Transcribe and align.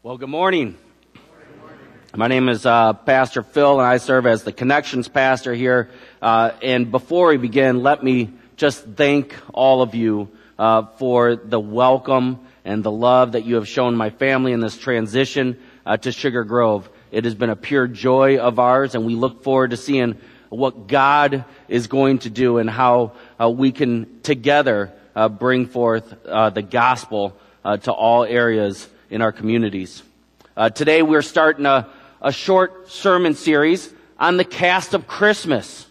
Well, 0.00 0.16
good 0.16 0.28
morning. 0.28 0.78
My 2.14 2.28
name 2.28 2.48
is 2.48 2.64
uh, 2.64 2.92
Pastor 2.92 3.42
Phil, 3.42 3.80
and 3.80 3.88
I 3.88 3.96
serve 3.96 4.26
as 4.26 4.44
the 4.44 4.52
connections 4.52 5.08
pastor 5.08 5.52
here. 5.52 5.90
Uh, 6.22 6.52
and 6.62 6.92
before 6.92 7.30
we 7.30 7.36
begin, 7.36 7.82
let 7.82 8.04
me 8.04 8.30
just 8.56 8.84
thank 8.84 9.34
all 9.52 9.82
of 9.82 9.96
you 9.96 10.28
uh, 10.56 10.86
for 10.98 11.34
the 11.34 11.58
welcome 11.58 12.38
and 12.64 12.84
the 12.84 12.92
love 12.92 13.32
that 13.32 13.44
you 13.44 13.56
have 13.56 13.66
shown 13.66 13.96
my 13.96 14.10
family 14.10 14.52
in 14.52 14.60
this 14.60 14.78
transition 14.78 15.58
uh, 15.84 15.96
to 15.96 16.12
Sugar 16.12 16.44
Grove. 16.44 16.88
It 17.10 17.24
has 17.24 17.34
been 17.34 17.50
a 17.50 17.56
pure 17.56 17.88
joy 17.88 18.38
of 18.38 18.60
ours, 18.60 18.94
and 18.94 19.04
we 19.04 19.16
look 19.16 19.42
forward 19.42 19.72
to 19.72 19.76
seeing 19.76 20.16
what 20.48 20.86
God 20.86 21.44
is 21.66 21.88
going 21.88 22.20
to 22.20 22.30
do 22.30 22.58
and 22.58 22.70
how 22.70 23.14
uh, 23.40 23.50
we 23.50 23.72
can 23.72 24.20
together 24.22 24.92
uh, 25.16 25.28
bring 25.28 25.66
forth 25.66 26.08
the 26.22 26.66
gospel 26.70 27.36
to 27.64 27.92
all 27.92 28.22
areas 28.24 28.88
in 29.10 29.22
our 29.22 29.32
communities. 29.32 30.02
Uh, 30.56 30.70
today 30.70 31.02
we're 31.02 31.22
starting 31.22 31.66
a, 31.66 31.88
a 32.20 32.32
short 32.32 32.90
sermon 32.90 33.34
series 33.34 33.92
on 34.18 34.36
the 34.36 34.44
cast 34.44 34.94
of 34.94 35.06
Christmas. 35.06 35.86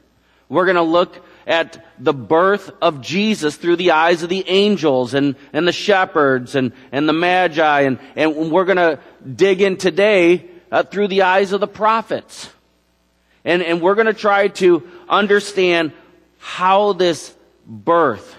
We're 0.50 0.66
going 0.66 0.76
to 0.76 0.82
look 0.82 1.26
at 1.46 1.86
the 1.98 2.14
birth 2.14 2.70
of 2.82 3.02
Jesus 3.02 3.56
through 3.56 3.78
the 3.78 3.92
eyes 3.92 4.22
of 4.22 4.30
the 4.30 4.44
angels 4.48 5.14
and, 5.14 5.36
and 5.54 5.68
the 5.68 5.72
shepherds 5.72 6.56
and, 6.56 6.74
and 6.92 7.08
the 7.08 7.14
magi. 7.14 7.82
And, 7.82 8.00
and 8.16 8.52
we're 8.52 8.66
going 8.66 8.78
to 8.78 9.00
dig 9.26 9.62
in 9.62 9.78
today 9.78 10.46
uh, 10.72 10.84
through 10.84 11.08
the 11.08 11.24
eyes 11.24 11.54
of 11.54 11.62
the 11.62 11.68
prophets. 11.68 12.50
And, 13.46 13.64
and 13.64 13.82
we're 13.82 13.96
going 13.96 14.08
to 14.08 14.14
try 14.14 14.50
to 14.50 14.88
understand 15.08 15.94
how 16.38 16.94
this 16.94 17.34
birth 17.66 18.36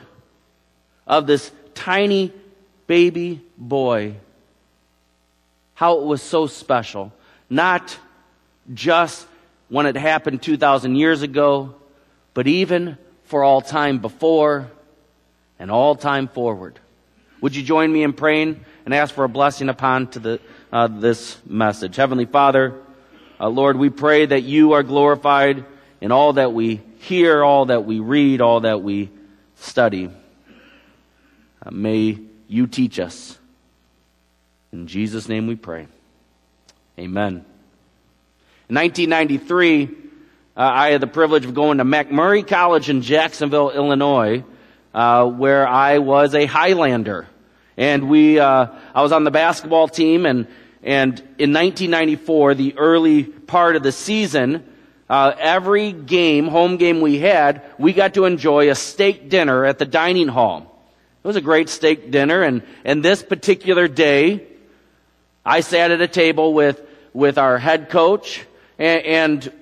of 1.07 1.27
this 1.27 1.51
tiny 1.75 2.33
baby 2.87 3.43
boy 3.57 4.17
how 5.79 6.01
it 6.01 6.05
was 6.05 6.21
so 6.21 6.49
special. 6.49 7.13
Not 7.49 7.97
just 8.75 9.25
when 9.69 9.87
it 9.87 9.95
happened 9.95 10.43
2,000 10.43 10.97
years 10.97 11.23
ago, 11.23 11.73
but 12.35 12.49
even 12.49 12.99
for 13.27 13.45
all 13.45 13.61
time 13.61 14.01
before 14.01 14.69
and 15.57 15.71
all 15.71 15.95
time 15.95 16.27
forward. 16.27 16.81
Would 17.41 17.55
you 17.55 17.63
join 17.63 17.93
me 17.93 18.03
in 18.03 18.13
praying 18.13 18.65
and 18.87 18.93
ask 18.93 19.15
for 19.15 19.23
a 19.23 19.29
blessing 19.29 19.69
upon 19.69 20.09
to 20.09 20.19
the, 20.19 20.41
uh, 20.73 20.89
this 20.89 21.37
message? 21.47 21.95
Heavenly 21.95 22.27
Father, 22.27 22.75
uh, 23.39 23.49
Lord, 23.49 23.77
we 23.77 23.89
pray 23.89 24.27
that 24.27 24.43
you 24.43 24.73
are 24.73 24.83
glorified 24.83 25.65
in 26.01 26.11
all 26.11 26.33
that 26.33 26.53
we 26.53 26.81
hear, 26.99 27.45
all 27.45 27.67
that 27.67 27.85
we 27.85 28.01
read, 28.01 28.41
all 28.41 28.63
that 28.63 28.83
we 28.83 29.11
study. 29.55 30.11
Uh, 31.65 31.71
may 31.71 32.19
you 32.49 32.67
teach 32.67 32.99
us. 32.99 33.38
In 34.73 34.87
Jesus' 34.87 35.29
name 35.29 35.47
we 35.47 35.57
pray. 35.57 35.87
Amen. 36.99 37.45
In 38.69 38.75
1993, 38.75 39.85
uh, 39.85 39.87
I 40.57 40.91
had 40.91 41.01
the 41.01 41.07
privilege 41.07 41.47
of 41.47 41.55
going 41.55 41.79
to 41.79 41.85
MacMurray 41.85 42.47
College 42.47 42.91
in 42.91 43.01
Jacksonville, 43.01 43.71
Illinois, 43.71 44.45
uh, 44.93 45.25
where 45.27 45.67
I 45.67 45.99
was 45.99 46.35
a 46.35 46.45
Highlander. 46.45 47.27
And 47.79 48.11
we, 48.11 48.39
uh, 48.39 48.67
I 48.95 49.03
was 49.03 49.13
on 49.13 49.25
the 49.25 49.31
basketball 49.31 49.89
team, 49.89 50.27
and, 50.27 50.49
and 50.83 51.19
in 51.39 51.53
1994, 51.55 52.55
the 52.55 52.77
early 52.77 53.23
part 53.23 53.77
of 53.77 53.83
the 53.83 53.93
season, 53.93 54.65
uh, 55.09 55.33
every 55.39 55.93
game, 55.93 56.49
home 56.49 56.77
game 56.77 57.01
we 57.01 57.19
had, 57.19 57.63
we 57.79 57.95
got 57.95 58.15
to 58.15 58.27
enjoy 58.27 58.71
a 58.71 58.75
steak 58.75 59.31
dinner 59.31 59.65
at 59.65 59.79
the 59.79 59.87
dining 59.87 60.29
hall. 60.29 60.85
It 61.25 61.27
was 61.27 61.37
a 61.37 61.41
great 61.41 61.69
steak 61.69 62.11
dinner, 62.11 62.43
and, 62.43 62.63
and 62.85 63.03
this 63.03 63.23
particular 63.23 63.89
day, 63.89 64.47
I 65.49 65.61
sat 65.61 65.91
at 65.91 66.03
a 66.03 66.07
table 66.07 66.53
with, 66.53 66.79
with 67.15 67.39
our 67.39 67.57
head 67.57 67.89
coach 67.89 68.45
and, 68.79 69.03
and 69.03 69.53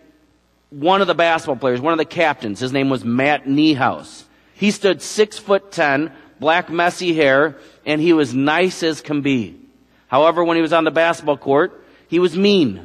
one 0.70 1.00
of 1.00 1.06
the 1.06 1.14
basketball 1.14 1.54
players, 1.54 1.80
one 1.80 1.92
of 1.92 1.98
the 1.98 2.04
captains. 2.04 2.58
His 2.58 2.72
name 2.72 2.90
was 2.90 3.04
Matt 3.04 3.44
Niehaus. 3.44 4.24
He 4.54 4.72
stood 4.72 5.00
six 5.00 5.38
foot 5.38 5.70
ten, 5.70 6.10
black 6.40 6.70
messy 6.70 7.14
hair, 7.14 7.56
and 7.84 8.00
he 8.00 8.12
was 8.12 8.34
nice 8.34 8.82
as 8.82 9.00
can 9.00 9.20
be. 9.20 9.60
However, 10.08 10.42
when 10.42 10.56
he 10.56 10.60
was 10.60 10.72
on 10.72 10.82
the 10.82 10.90
basketball 10.90 11.36
court, 11.36 11.84
he 12.08 12.18
was 12.18 12.36
mean. 12.36 12.84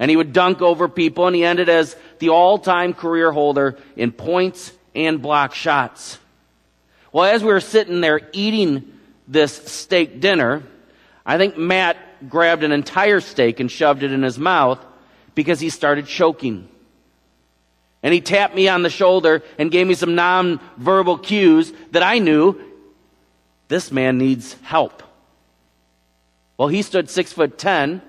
And 0.00 0.10
he 0.10 0.16
would 0.16 0.32
dunk 0.32 0.60
over 0.60 0.88
people, 0.88 1.28
and 1.28 1.36
he 1.36 1.44
ended 1.44 1.68
as 1.68 1.94
the 2.18 2.30
all-time 2.30 2.94
career 2.94 3.30
holder 3.30 3.78
in 3.94 4.10
points 4.10 4.72
and 4.92 5.22
block 5.22 5.54
shots. 5.54 6.18
Well, 7.12 7.32
as 7.32 7.44
we 7.44 7.52
were 7.52 7.60
sitting 7.60 8.00
there 8.00 8.28
eating 8.32 8.92
this 9.28 9.54
steak 9.54 10.20
dinner, 10.20 10.64
I 11.24 11.38
think 11.38 11.56
Matt 11.56 11.96
grabbed 12.28 12.64
an 12.64 12.72
entire 12.72 13.20
steak 13.20 13.60
and 13.60 13.70
shoved 13.70 14.02
it 14.02 14.12
in 14.12 14.22
his 14.22 14.38
mouth 14.38 14.78
because 15.34 15.60
he 15.60 15.70
started 15.70 16.06
choking. 16.06 16.68
And 18.02 18.12
he 18.12 18.20
tapped 18.20 18.54
me 18.54 18.68
on 18.68 18.82
the 18.82 18.90
shoulder 18.90 19.42
and 19.58 19.70
gave 19.70 19.86
me 19.86 19.94
some 19.94 20.14
non-verbal 20.14 21.18
cues 21.18 21.72
that 21.92 22.02
I 22.02 22.18
knew 22.18 22.60
this 23.68 23.90
man 23.90 24.18
needs 24.18 24.54
help. 24.62 25.02
Well, 26.58 26.68
he 26.68 26.82
stood 26.82 27.08
six 27.08 27.32
foot 27.32 27.58
ten, 27.58 28.02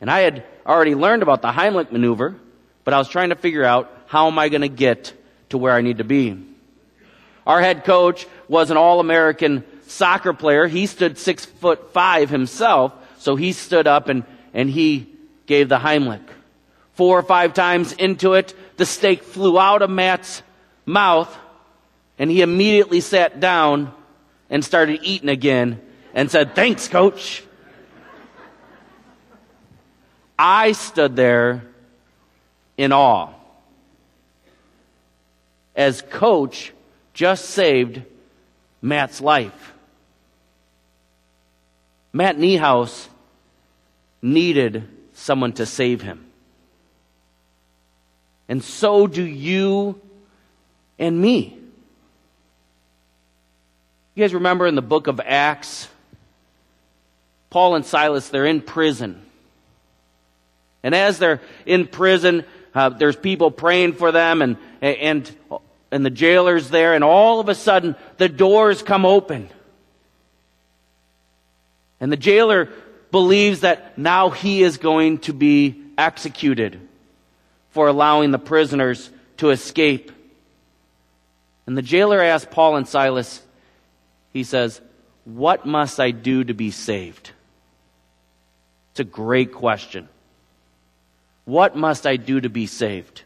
and 0.00 0.10
I 0.10 0.20
had 0.20 0.44
already 0.66 0.94
learned 0.94 1.22
about 1.22 1.42
the 1.42 1.48
Heimlich 1.48 1.90
maneuver, 1.90 2.36
but 2.84 2.94
I 2.94 2.98
was 2.98 3.08
trying 3.08 3.30
to 3.30 3.34
figure 3.34 3.64
out 3.64 3.90
how 4.06 4.26
am 4.26 4.38
I 4.38 4.48
going 4.48 4.60
to 4.60 4.68
get 4.68 5.12
to 5.48 5.58
where 5.58 5.72
I 5.72 5.80
need 5.80 5.98
to 5.98 6.04
be. 6.04 6.38
Our 7.46 7.60
head 7.60 7.84
coach 7.84 8.26
was 8.46 8.70
an 8.70 8.76
all-American 8.76 9.64
soccer 9.86 10.32
player. 10.32 10.66
He 10.66 10.86
stood 10.86 11.18
six 11.18 11.44
foot 11.44 11.92
five 11.92 12.30
himself, 12.30 12.92
so 13.20 13.36
he 13.36 13.52
stood 13.52 13.86
up 13.86 14.08
and, 14.08 14.24
and 14.54 14.70
he 14.70 15.06
gave 15.44 15.68
the 15.68 15.78
Heimlich. 15.78 16.26
Four 16.94 17.18
or 17.18 17.22
five 17.22 17.52
times 17.52 17.92
into 17.92 18.32
it, 18.32 18.54
the 18.78 18.86
steak 18.86 19.22
flew 19.22 19.58
out 19.58 19.82
of 19.82 19.90
Matt's 19.90 20.42
mouth, 20.86 21.34
and 22.18 22.30
he 22.30 22.40
immediately 22.40 23.00
sat 23.00 23.38
down 23.38 23.92
and 24.48 24.64
started 24.64 25.00
eating 25.02 25.28
again 25.28 25.82
and 26.14 26.30
said, 26.30 26.54
Thanks, 26.54 26.88
coach. 26.88 27.44
I 30.38 30.72
stood 30.72 31.14
there 31.14 31.62
in 32.78 32.90
awe 32.92 33.34
as 35.76 36.00
coach 36.08 36.72
just 37.12 37.50
saved 37.50 38.00
Matt's 38.80 39.20
life. 39.20 39.74
Matt 42.12 42.36
Niehaus 42.36 43.08
needed 44.22 44.88
someone 45.14 45.52
to 45.54 45.66
save 45.66 46.02
him. 46.02 46.26
And 48.48 48.62
so 48.64 49.06
do 49.06 49.22
you 49.22 50.00
and 50.98 51.20
me. 51.20 51.56
You 54.14 54.24
guys 54.24 54.34
remember 54.34 54.66
in 54.66 54.74
the 54.74 54.82
book 54.82 55.06
of 55.06 55.20
Acts, 55.24 55.88
Paul 57.48 57.76
and 57.76 57.86
Silas, 57.86 58.28
they're 58.28 58.46
in 58.46 58.60
prison. 58.60 59.22
And 60.82 60.94
as 60.94 61.18
they're 61.18 61.40
in 61.64 61.86
prison, 61.86 62.44
uh, 62.74 62.90
there's 62.90 63.16
people 63.16 63.50
praying 63.50 63.94
for 63.94 64.12
them 64.12 64.42
and, 64.42 64.56
and, 64.80 65.30
and 65.90 66.04
the 66.04 66.10
jailer's 66.10 66.70
there, 66.70 66.94
and 66.94 67.02
all 67.02 67.40
of 67.40 67.48
a 67.48 67.54
sudden 67.54 67.96
the 68.18 68.28
doors 68.28 68.82
come 68.82 69.06
open. 69.06 69.48
And 72.00 72.10
the 72.10 72.16
jailer 72.16 72.70
believes 73.10 73.60
that 73.60 73.98
now 73.98 74.30
he 74.30 74.62
is 74.62 74.78
going 74.78 75.18
to 75.18 75.32
be 75.32 75.82
executed 75.98 76.80
for 77.70 77.88
allowing 77.88 78.30
the 78.30 78.38
prisoners 78.38 79.10
to 79.36 79.50
escape. 79.50 80.10
And 81.66 81.76
the 81.76 81.82
jailer 81.82 82.20
asks 82.20 82.50
Paul 82.50 82.76
and 82.76 82.88
Silas, 82.88 83.42
he 84.32 84.44
says, 84.44 84.80
What 85.24 85.66
must 85.66 86.00
I 86.00 86.10
do 86.10 86.44
to 86.44 86.54
be 86.54 86.70
saved? 86.70 87.30
It's 88.92 89.00
a 89.00 89.04
great 89.04 89.52
question. 89.52 90.08
What 91.44 91.76
must 91.76 92.06
I 92.06 92.16
do 92.16 92.40
to 92.40 92.48
be 92.48 92.66
saved? 92.66 93.22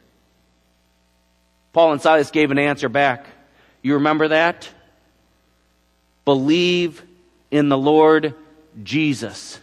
Paul 1.72 1.92
and 1.92 2.00
Silas 2.00 2.30
gave 2.30 2.50
an 2.50 2.58
answer 2.58 2.88
back. 2.88 3.26
You 3.82 3.94
remember 3.94 4.28
that? 4.28 4.68
Believe 6.24 7.02
in 7.50 7.68
the 7.68 7.78
Lord 7.78 8.34
Jesus, 8.82 9.60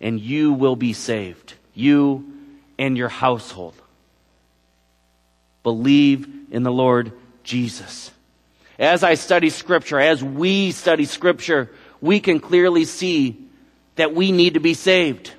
and 0.00 0.20
you 0.20 0.52
will 0.52 0.76
be 0.76 0.92
saved. 0.92 1.54
You 1.74 2.32
and 2.78 2.96
your 2.96 3.08
household. 3.08 3.74
Believe 5.62 6.28
in 6.50 6.62
the 6.62 6.72
Lord 6.72 7.12
Jesus. 7.44 8.10
As 8.78 9.04
I 9.04 9.14
study 9.14 9.50
Scripture, 9.50 10.00
as 10.00 10.24
we 10.24 10.72
study 10.72 11.04
Scripture, 11.04 11.70
we 12.00 12.20
can 12.20 12.40
clearly 12.40 12.84
see 12.84 13.36
that 13.96 14.14
we 14.14 14.32
need 14.32 14.54
to 14.54 14.60
be 14.60 14.74
saved. 14.74 15.32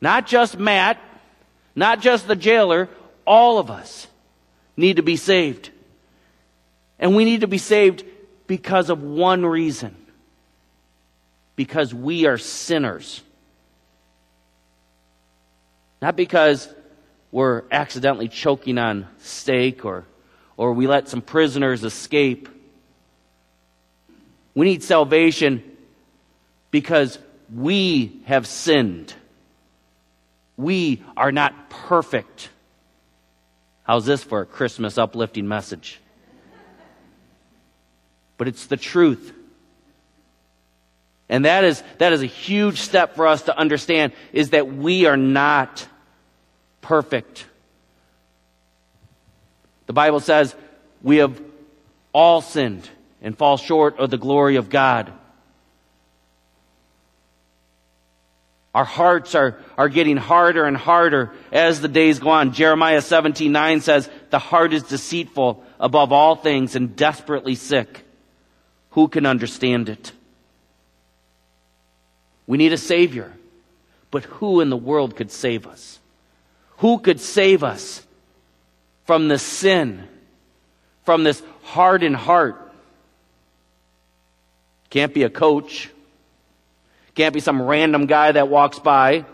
Not 0.00 0.26
just 0.26 0.58
Matt, 0.58 0.98
not 1.76 2.00
just 2.00 2.26
the 2.26 2.36
jailer, 2.36 2.88
all 3.24 3.58
of 3.58 3.70
us 3.70 4.08
need 4.76 4.96
to 4.96 5.02
be 5.02 5.16
saved. 5.16 5.70
And 6.98 7.14
we 7.14 7.24
need 7.24 7.42
to 7.42 7.46
be 7.46 7.58
saved 7.58 8.04
because 8.46 8.90
of 8.90 9.02
one 9.02 9.46
reason 9.46 9.96
because 11.56 11.94
we 11.94 12.26
are 12.26 12.38
sinners. 12.38 13.22
Not 16.02 16.16
because 16.16 16.68
we're 17.30 17.62
accidentally 17.70 18.28
choking 18.28 18.78
on 18.78 19.06
steak 19.18 19.84
or, 19.84 20.04
or 20.56 20.72
we 20.72 20.86
let 20.86 21.08
some 21.08 21.22
prisoners 21.22 21.84
escape. 21.84 22.48
We 24.54 24.66
need 24.66 24.82
salvation 24.82 25.62
because 26.70 27.18
we 27.54 28.20
have 28.26 28.46
sinned. 28.46 29.14
We 30.56 31.02
are 31.16 31.32
not 31.32 31.70
perfect. 31.70 32.50
How's 33.84 34.06
this 34.06 34.22
for 34.22 34.40
a 34.40 34.46
Christmas 34.46 34.96
uplifting 34.96 35.48
message? 35.48 36.00
But 38.36 38.48
it's 38.48 38.66
the 38.66 38.76
truth. 38.76 39.32
And 41.28 41.44
that 41.44 41.64
is, 41.64 41.82
that 41.98 42.12
is 42.12 42.22
a 42.22 42.26
huge 42.26 42.80
step 42.80 43.16
for 43.16 43.26
us 43.26 43.42
to 43.42 43.56
understand 43.56 44.12
is 44.32 44.50
that 44.50 44.72
we 44.72 45.06
are 45.06 45.16
not 45.16 45.86
perfect. 46.80 47.46
The 49.86 49.92
Bible 49.92 50.20
says 50.20 50.54
we 51.02 51.18
have 51.18 51.40
all 52.12 52.40
sinned 52.40 52.88
and 53.22 53.36
fall 53.36 53.56
short 53.56 53.98
of 53.98 54.10
the 54.10 54.18
glory 54.18 54.56
of 54.56 54.68
God. 54.68 55.12
Our 58.74 58.84
hearts 58.84 59.36
are, 59.36 59.60
are 59.78 59.88
getting 59.88 60.16
harder 60.16 60.64
and 60.64 60.76
harder 60.76 61.32
as 61.52 61.80
the 61.80 61.88
days 61.88 62.18
go 62.18 62.30
on. 62.30 62.52
Jeremiah 62.52 63.00
17, 63.00 63.52
9 63.52 63.80
says, 63.80 64.10
the 64.30 64.40
heart 64.40 64.72
is 64.72 64.82
deceitful 64.82 65.62
above 65.78 66.12
all 66.12 66.34
things 66.34 66.74
and 66.74 66.96
desperately 66.96 67.54
sick. 67.54 68.04
Who 68.90 69.06
can 69.06 69.26
understand 69.26 69.88
it? 69.88 70.12
We 72.46 72.58
need 72.58 72.72
a 72.72 72.78
Savior. 72.78 73.32
But 74.10 74.24
who 74.24 74.60
in 74.60 74.70
the 74.70 74.76
world 74.76 75.16
could 75.16 75.30
save 75.30 75.66
us? 75.66 75.98
Who 76.78 76.98
could 76.98 77.20
save 77.20 77.64
us 77.64 78.04
from 79.04 79.28
the 79.28 79.38
sin, 79.38 80.06
from 81.04 81.24
this 81.24 81.42
hardened 81.62 82.16
heart? 82.16 82.60
Can't 84.90 85.12
be 85.12 85.24
a 85.24 85.30
coach. 85.30 85.90
Can't 87.14 87.34
be 87.34 87.40
some 87.40 87.62
random 87.62 88.06
guy 88.06 88.32
that 88.32 88.48
walks 88.48 88.78
by. 88.78 89.24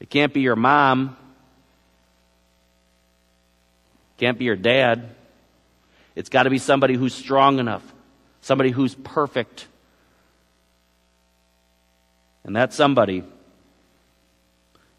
It 0.00 0.08
can't 0.08 0.32
be 0.32 0.40
your 0.40 0.56
mom. 0.56 1.16
Can't 4.16 4.38
be 4.38 4.44
your 4.44 4.56
dad. 4.56 5.14
It's 6.14 6.28
got 6.28 6.44
to 6.44 6.50
be 6.50 6.58
somebody 6.58 6.94
who's 6.94 7.14
strong 7.14 7.58
enough, 7.58 7.82
somebody 8.42 8.70
who's 8.70 8.94
perfect. 8.94 9.66
And 12.44 12.56
that 12.56 12.72
somebody, 12.72 13.22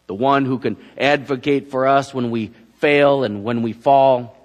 the 0.06 0.14
one 0.14 0.44
who 0.44 0.58
can 0.58 0.76
advocate 0.96 1.70
for 1.70 1.86
us 1.86 2.14
when 2.14 2.30
we 2.30 2.52
fail 2.78 3.24
and 3.24 3.44
when 3.44 3.62
we 3.62 3.72
fall, 3.72 4.36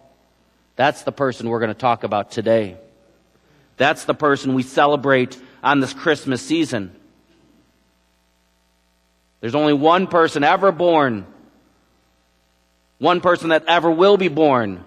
that's 0.75 1.03
the 1.03 1.11
person 1.11 1.49
we're 1.49 1.59
going 1.59 1.73
to 1.73 1.79
talk 1.79 2.03
about 2.03 2.31
today. 2.31 2.77
That's 3.77 4.05
the 4.05 4.13
person 4.13 4.53
we 4.53 4.63
celebrate 4.63 5.39
on 5.63 5.79
this 5.79 5.93
Christmas 5.93 6.41
season. 6.41 6.95
There's 9.39 9.55
only 9.55 9.73
one 9.73 10.07
person 10.07 10.43
ever 10.43 10.71
born, 10.71 11.25
one 12.97 13.21
person 13.21 13.49
that 13.49 13.65
ever 13.67 13.91
will 13.91 14.17
be 14.17 14.29
born 14.29 14.83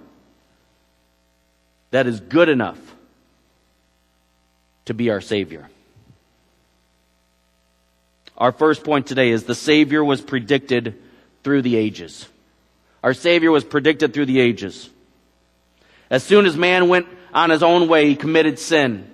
that 1.93 2.07
is 2.07 2.21
good 2.21 2.49
enough 2.49 2.79
to 4.87 4.95
be 4.95 5.11
our 5.11 5.21
Savior. 5.21 5.69
Our 8.41 8.51
first 8.51 8.83
point 8.83 9.07
today 9.07 9.31
is 9.31 9.45
the 9.45 9.55
Savior 9.55 10.03
was 10.03 10.21
predicted 10.21 11.01
through 11.45 11.63
the 11.63 11.77
ages. 11.77 12.27
Our 13.05 13.15
Savior 13.15 13.53
was 13.53 13.63
predicted 13.63 14.13
through 14.13 14.27
the 14.27 14.41
ages. 14.41 14.91
As 16.11 16.25
soon 16.25 16.47
as 16.47 16.57
man 16.57 16.89
went 16.89 17.07
on 17.33 17.51
his 17.51 17.63
own 17.63 17.87
way, 17.87 18.09
he 18.09 18.17
committed 18.17 18.59
sin. 18.59 19.09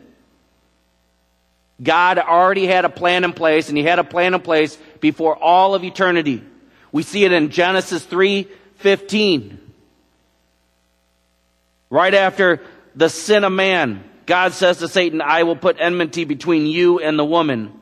God 1.82 2.19
already 2.19 2.67
had 2.67 2.84
a 2.84 2.88
plan 2.88 3.25
in 3.25 3.32
place, 3.32 3.69
and 3.69 3.76
He 3.76 3.84
had 3.84 3.99
a 3.99 4.05
plan 4.05 4.34
in 4.34 4.40
place 4.40 4.78
before 5.00 5.37
all 5.37 5.75
of 5.75 5.84
eternity. 5.84 6.43
We 6.93 7.02
see 7.02 7.25
it 7.25 7.32
in 7.32 7.50
Genesis 7.50 8.05
3:15. 8.05 9.58
Right 11.90 12.14
after 12.14 12.62
the 12.94 13.11
sin 13.11 13.44
of 13.44 13.52
man, 13.52 14.02
God 14.25 14.55
says 14.55 14.79
to 14.79 14.88
Satan, 14.88 15.20
I 15.20 15.43
will 15.43 15.55
put 15.55 15.76
enmity 15.79 16.25
between 16.25 16.67
you 16.67 16.99
and 16.99 17.19
the 17.19 17.25
woman, 17.25 17.72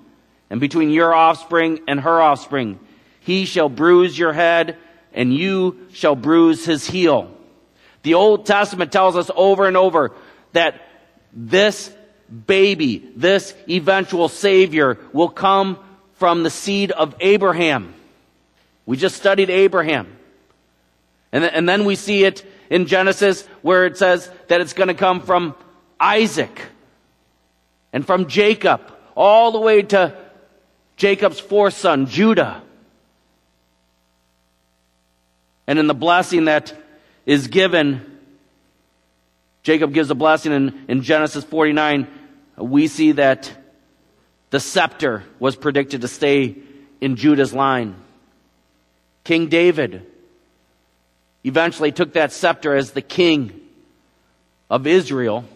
and 0.50 0.60
between 0.60 0.90
your 0.90 1.14
offspring 1.14 1.80
and 1.88 2.00
her 2.00 2.20
offspring. 2.20 2.78
He 3.20 3.44
shall 3.44 3.68
bruise 3.68 4.18
your 4.18 4.32
head, 4.32 4.76
and 5.12 5.32
you 5.34 5.88
shall 5.92 6.14
bruise 6.14 6.64
his 6.64 6.86
heel. 6.86 7.30
The 8.02 8.14
Old 8.14 8.46
Testament 8.46 8.92
tells 8.92 9.16
us 9.16 9.30
over 9.34 9.66
and 9.66 9.76
over 9.76 10.12
that 10.52 10.80
this 11.32 11.92
baby, 12.46 13.10
this 13.16 13.54
eventual 13.68 14.28
Savior, 14.28 14.98
will 15.12 15.28
come 15.28 15.78
from 16.14 16.42
the 16.42 16.50
seed 16.50 16.92
of 16.92 17.14
Abraham. 17.20 17.94
We 18.86 18.96
just 18.96 19.16
studied 19.16 19.50
Abraham. 19.50 20.16
And, 21.32 21.44
and 21.44 21.68
then 21.68 21.84
we 21.84 21.96
see 21.96 22.24
it 22.24 22.44
in 22.70 22.86
Genesis 22.86 23.46
where 23.62 23.86
it 23.86 23.96
says 23.96 24.30
that 24.48 24.60
it's 24.60 24.72
going 24.72 24.88
to 24.88 24.94
come 24.94 25.20
from 25.20 25.54
Isaac 25.98 26.60
and 27.92 28.06
from 28.06 28.28
Jacob 28.28 28.80
all 29.16 29.52
the 29.52 29.60
way 29.60 29.82
to 29.82 30.16
Jacob's 30.96 31.40
fourth 31.40 31.74
son, 31.74 32.06
Judah. 32.06 32.62
And 35.66 35.78
in 35.78 35.86
the 35.86 35.94
blessing 35.94 36.44
that 36.44 36.74
is 37.26 37.48
given 37.48 38.14
Jacob 39.64 39.94
gives 39.94 40.10
a 40.10 40.14
blessing 40.14 40.52
in, 40.52 40.84
in 40.88 41.02
Genesis 41.02 41.42
49. 41.42 42.06
We 42.58 42.86
see 42.86 43.12
that 43.12 43.50
the 44.50 44.60
scepter 44.60 45.24
was 45.40 45.56
predicted 45.56 46.02
to 46.02 46.08
stay 46.08 46.56
in 47.00 47.16
Judah's 47.16 47.52
line. 47.52 47.96
King 49.24 49.48
David 49.48 50.06
eventually 51.42 51.92
took 51.92 52.12
that 52.12 52.30
scepter 52.30 52.76
as 52.76 52.92
the 52.92 53.02
king 53.02 53.58
of 54.70 54.86
Israel. 54.86 55.46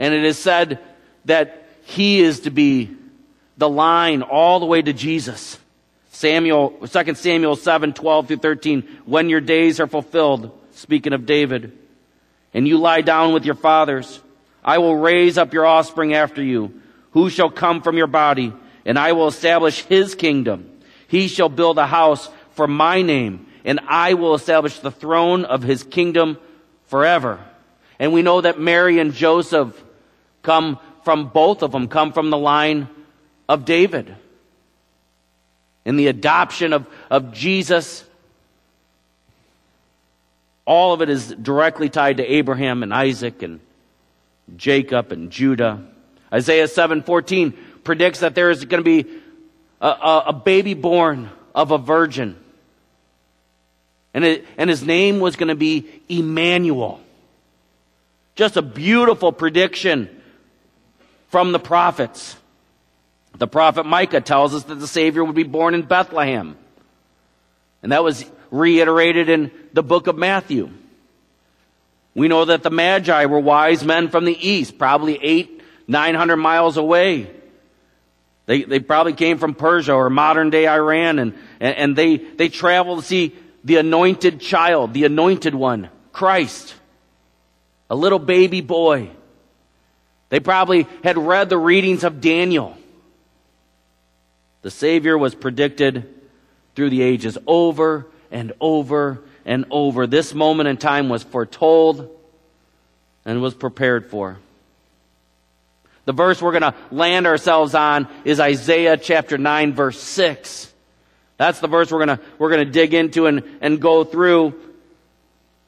And 0.00 0.12
it 0.12 0.24
is 0.24 0.36
said 0.36 0.80
that 1.26 1.59
he 1.90 2.20
is 2.20 2.40
to 2.40 2.50
be 2.50 2.96
the 3.56 3.68
line 3.68 4.22
all 4.22 4.60
the 4.60 4.66
way 4.66 4.80
to 4.80 4.92
Jesus. 4.92 5.58
Samuel, 6.12 6.70
2 6.86 7.14
Samuel 7.14 7.56
7, 7.56 7.92
12 7.92 8.28
through 8.28 8.36
13. 8.36 8.98
When 9.06 9.28
your 9.28 9.40
days 9.40 9.80
are 9.80 9.86
fulfilled, 9.88 10.56
speaking 10.72 11.12
of 11.12 11.26
David, 11.26 11.76
and 12.54 12.68
you 12.68 12.78
lie 12.78 13.00
down 13.00 13.32
with 13.32 13.44
your 13.44 13.56
fathers, 13.56 14.20
I 14.64 14.78
will 14.78 14.96
raise 14.96 15.36
up 15.36 15.52
your 15.52 15.66
offspring 15.66 16.14
after 16.14 16.42
you, 16.42 16.80
who 17.10 17.28
shall 17.28 17.50
come 17.50 17.82
from 17.82 17.96
your 17.96 18.06
body, 18.06 18.52
and 18.84 18.96
I 18.96 19.12
will 19.12 19.26
establish 19.26 19.82
his 19.84 20.14
kingdom. 20.14 20.70
He 21.08 21.26
shall 21.26 21.48
build 21.48 21.76
a 21.78 21.86
house 21.86 22.28
for 22.52 22.68
my 22.68 23.02
name, 23.02 23.46
and 23.64 23.80
I 23.88 24.14
will 24.14 24.34
establish 24.34 24.78
the 24.78 24.92
throne 24.92 25.44
of 25.44 25.62
his 25.62 25.82
kingdom 25.82 26.38
forever. 26.86 27.40
And 27.98 28.12
we 28.12 28.22
know 28.22 28.40
that 28.42 28.60
Mary 28.60 29.00
and 29.00 29.12
Joseph 29.12 29.74
come 30.42 30.78
from 31.04 31.28
both 31.28 31.62
of 31.62 31.72
them, 31.72 31.88
come 31.88 32.12
from 32.12 32.30
the 32.30 32.38
line 32.38 32.88
of 33.48 33.64
David. 33.64 34.14
In 35.84 35.96
the 35.96 36.08
adoption 36.08 36.72
of, 36.72 36.86
of 37.10 37.32
Jesus 37.32 38.04
all 40.70 40.92
of 40.92 41.02
it 41.02 41.10
is 41.10 41.34
directly 41.34 41.88
tied 41.88 42.18
to 42.18 42.24
Abraham 42.24 42.84
and 42.84 42.94
Isaac 42.94 43.42
and 43.42 43.58
Jacob 44.56 45.10
and 45.10 45.32
Judah. 45.32 45.84
Isaiah 46.32 46.68
7:14 46.68 47.56
predicts 47.82 48.20
that 48.20 48.36
there 48.36 48.50
is 48.50 48.64
going 48.64 48.78
to 48.78 48.84
be 48.84 49.10
a, 49.80 49.88
a, 49.88 50.24
a, 50.28 50.32
baby 50.32 50.74
born 50.74 51.28
of 51.56 51.72
a 51.72 51.78
virgin. 51.78 52.36
And, 54.14 54.24
it, 54.24 54.46
and 54.56 54.70
his 54.70 54.84
name 54.84 55.18
was 55.18 55.34
going 55.34 55.48
to 55.48 55.56
be 55.56 55.88
Emmanuel. 56.08 57.00
Just 58.36 58.56
a 58.56 58.62
beautiful 58.62 59.32
prediction 59.32 60.19
from 61.30 61.52
the 61.52 61.58
prophets. 61.58 62.36
The 63.38 63.48
prophet 63.48 63.86
Micah 63.86 64.20
tells 64.20 64.54
us 64.54 64.64
that 64.64 64.74
the 64.74 64.86
Savior 64.86 65.24
would 65.24 65.34
be 65.34 65.44
born 65.44 65.74
in 65.74 65.82
Bethlehem. 65.82 66.56
And 67.82 67.92
that 67.92 68.04
was 68.04 68.24
reiterated 68.50 69.28
in 69.28 69.50
the 69.72 69.82
book 69.82 70.06
of 70.06 70.18
Matthew. 70.18 70.70
We 72.14 72.28
know 72.28 72.44
that 72.44 72.62
the 72.62 72.70
Magi 72.70 73.24
were 73.26 73.38
wise 73.38 73.84
men 73.84 74.08
from 74.08 74.24
the 74.24 74.36
east, 74.36 74.76
probably 74.76 75.18
eight, 75.22 75.62
nine 75.86 76.14
hundred 76.16 76.36
miles 76.36 76.76
away. 76.76 77.30
They, 78.46 78.64
they 78.64 78.80
probably 78.80 79.12
came 79.12 79.38
from 79.38 79.54
Persia 79.54 79.94
or 79.94 80.10
modern 80.10 80.50
day 80.50 80.66
Iran 80.66 81.20
and, 81.20 81.38
and, 81.60 81.94
they, 81.94 82.16
they 82.16 82.48
traveled 82.48 82.98
to 82.98 83.04
see 83.04 83.36
the 83.62 83.76
anointed 83.76 84.40
child, 84.40 84.92
the 84.92 85.04
anointed 85.04 85.54
one, 85.54 85.88
Christ. 86.10 86.74
A 87.88 87.94
little 87.94 88.18
baby 88.18 88.60
boy. 88.60 89.10
They 90.30 90.40
probably 90.40 90.86
had 91.04 91.18
read 91.18 91.50
the 91.50 91.58
readings 91.58 92.02
of 92.02 92.20
Daniel. 92.20 92.76
The 94.62 94.70
Savior 94.70 95.18
was 95.18 95.34
predicted 95.34 96.08
through 96.74 96.90
the 96.90 97.02
ages 97.02 97.36
over 97.46 98.06
and 98.30 98.52
over 98.60 99.20
and 99.44 99.66
over. 99.70 100.06
This 100.06 100.32
moment 100.32 100.68
in 100.68 100.76
time 100.76 101.08
was 101.08 101.22
foretold 101.22 102.08
and 103.24 103.42
was 103.42 103.54
prepared 103.54 104.06
for. 104.06 104.38
The 106.04 106.12
verse 106.12 106.40
we're 106.40 106.58
going 106.58 106.72
to 106.72 106.74
land 106.90 107.26
ourselves 107.26 107.74
on 107.74 108.08
is 108.24 108.40
Isaiah 108.40 108.96
chapter 108.96 109.36
9 109.36 109.74
verse 109.74 110.00
6. 110.00 110.72
That's 111.36 111.60
the 111.60 111.68
verse 111.68 111.90
we're 111.90 112.04
going 112.04 112.18
to, 112.18 112.24
we're 112.38 112.50
going 112.50 112.66
to 112.66 112.70
dig 112.70 112.94
into 112.94 113.26
and, 113.26 113.42
and 113.60 113.80
go 113.80 114.04
through. 114.04 114.54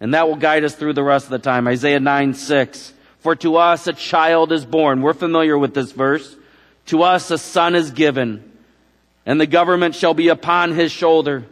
And 0.00 0.14
that 0.14 0.28
will 0.28 0.36
guide 0.36 0.64
us 0.64 0.74
through 0.74 0.92
the 0.92 1.02
rest 1.02 1.26
of 1.26 1.30
the 1.30 1.38
time. 1.38 1.66
Isaiah 1.66 2.00
9 2.00 2.34
6. 2.34 2.92
For 3.22 3.36
to 3.36 3.56
us 3.56 3.86
a 3.86 3.92
child 3.92 4.50
is 4.50 4.66
born. 4.66 5.00
We're 5.00 5.14
familiar 5.14 5.56
with 5.56 5.74
this 5.74 5.92
verse. 5.92 6.36
To 6.86 7.04
us 7.04 7.30
a 7.30 7.38
son 7.38 7.76
is 7.76 7.92
given, 7.92 8.42
and 9.24 9.40
the 9.40 9.46
government 9.46 9.94
shall 9.94 10.14
be 10.14 10.28
upon 10.28 10.72
his 10.72 10.90
shoulder, 10.90 11.44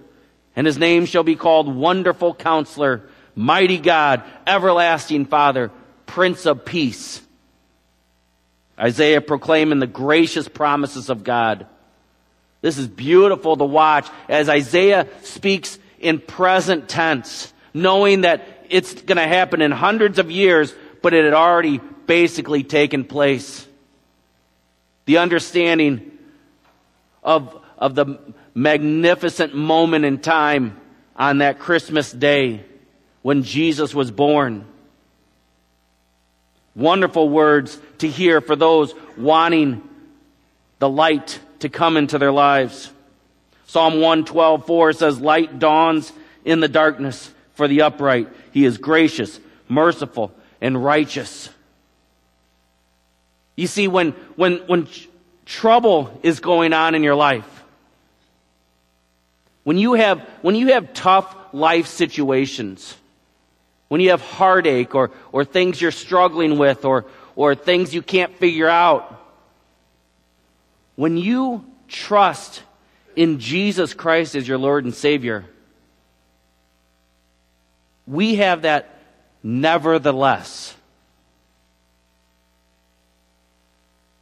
and 0.57 0.67
his 0.67 0.77
name 0.77 1.07
shall 1.07 1.23
be 1.23 1.37
called 1.37 1.73
Wonderful 1.73 2.35
Counselor, 2.35 3.09
Mighty 3.37 3.79
God, 3.79 4.25
Everlasting 4.49 5.27
Father, 5.27 5.71
Prince 6.07 6.45
of 6.47 6.65
Peace. 6.65 7.23
Isaiah 8.77 9.21
proclaiming 9.21 9.79
the 9.79 9.87
gracious 9.87 10.49
promises 10.49 11.09
of 11.09 11.23
God. 11.23 11.67
This 12.63 12.79
is 12.79 12.89
beautiful 12.89 13.57
to 13.57 13.65
watch 13.65 14.09
as 14.29 14.49
Isaiah 14.49 15.07
speaks 15.23 15.79
in 16.01 16.19
present 16.19 16.89
tense, 16.89 17.53
knowing 17.73 18.23
that 18.23 18.67
it's 18.69 18.93
going 18.93 19.17
to 19.17 19.29
happen 19.29 19.63
in 19.63 19.71
hundreds 19.71 20.19
of 20.19 20.31
years, 20.31 20.75
but 21.03 21.15
it 21.15 21.25
had 21.25 21.35
already 21.35 21.79
basically 22.07 22.63
taken 22.63 23.05
place. 23.05 23.67
The 25.07 25.19
understanding 25.19 26.19
of, 27.23 27.59
of 27.79 27.95
the 27.95 28.19
magnificent 28.55 29.55
moment 29.55 30.05
in 30.05 30.19
time 30.19 30.81
on 31.17 31.39
that 31.39 31.59
Christmas 31.59 32.13
day 32.13 32.65
when 33.23 33.43
Jesus 33.43 33.95
was 33.95 34.11
born. 34.11 34.67
Wonderful 36.75 37.29
words 37.29 37.79
to 37.99 38.09
hear 38.09 38.41
for 38.41 38.57
those 38.57 38.95
wanting 39.17 39.83
the 40.79 40.89
light 40.89 41.39
to 41.61 41.69
come 41.69 41.97
into 41.97 42.19
their 42.19 42.33
lives. 42.33 42.91
Psalm 43.67 43.95
112, 43.95 44.67
4 44.67 44.93
says, 44.95 45.21
Light 45.21 45.59
dawns 45.59 46.13
in 46.45 46.61
the 46.61 46.69
darkness 46.69 47.31
for 47.55 47.69
the 47.69 47.83
upright. 47.83 48.29
He 48.53 48.65
is 48.65 48.79
gracious, 48.79 49.39
merciful, 49.69 50.33
and 50.61 50.83
righteous. 50.83 51.49
You 53.57 53.67
see, 53.67 53.89
when, 53.89 54.13
when, 54.37 54.59
when 54.67 54.89
trouble 55.45 56.19
is 56.23 56.41
going 56.41 56.73
on 56.73 56.95
in 56.95 57.03
your 57.03 57.15
life, 57.15 57.65
when 59.65 59.79
you 59.79 59.95
have, 59.95 60.21
when 60.43 60.55
you 60.55 60.69
have 60.69 60.95
tough 60.95 61.37
life 61.53 61.87
situations, 61.87 62.97
when 63.89 64.01
you 64.01 64.11
have 64.11 64.23
heartache 64.23 64.95
or, 64.95 65.11
or 65.33 65.45
things 65.45 65.81
you're 65.81 65.91
struggling 65.91 66.59
with 66.59 66.85
or, 66.85 67.07
or 67.37 67.55
things 67.55 67.95
you 67.95 68.03
can't 68.03 68.35
figure 68.37 68.69
out, 68.69 69.17
when 70.97 71.17
you 71.17 71.65
trust 71.89 72.63
in 73.17 73.39
Jesus 73.41 73.95
Christ 73.95 74.35
as 74.35 74.47
your 74.47 74.59
Lord 74.59 74.85
and 74.85 74.95
Savior, 74.95 75.45
we 78.07 78.37
have 78.37 78.63
that 78.63 79.00
nevertheless. 79.43 80.75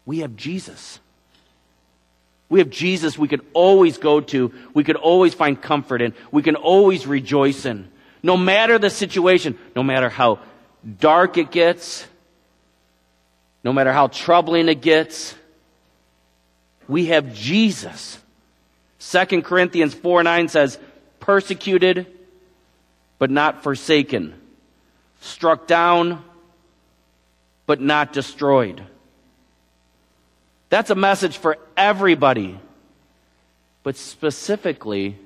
We 0.06 0.20
have 0.20 0.36
Jesus. 0.36 1.00
We 2.48 2.60
have 2.60 2.70
Jesus 2.70 3.18
we 3.18 3.28
could 3.28 3.44
always 3.52 3.98
go 3.98 4.20
to, 4.20 4.52
we 4.72 4.84
could 4.84 4.96
always 4.96 5.34
find 5.34 5.60
comfort 5.60 6.00
in, 6.00 6.14
we 6.32 6.42
can 6.42 6.56
always 6.56 7.06
rejoice 7.06 7.66
in. 7.66 7.88
No 8.22 8.36
matter 8.36 8.78
the 8.78 8.90
situation, 8.90 9.58
no 9.76 9.82
matter 9.82 10.08
how 10.08 10.40
dark 10.98 11.36
it 11.36 11.50
gets, 11.50 12.06
no 13.62 13.72
matter 13.72 13.92
how 13.92 14.06
troubling 14.06 14.68
it 14.68 14.80
gets, 14.80 15.34
we 16.88 17.06
have 17.06 17.34
Jesus. 17.34 18.18
2 19.00 19.42
Corinthians 19.42 19.94
4 19.94 20.22
9 20.22 20.48
says, 20.48 20.78
persecuted, 21.20 22.06
but 23.18 23.30
not 23.30 23.62
forsaken, 23.62 24.34
struck 25.20 25.66
down, 25.66 26.24
but 27.66 27.80
not 27.80 28.12
destroyed. 28.12 28.82
That's 30.70 30.90
a 30.90 30.94
message 30.94 31.38
for 31.38 31.58
everybody. 31.76 32.58
But 33.82 33.96
specifically, 33.96 35.16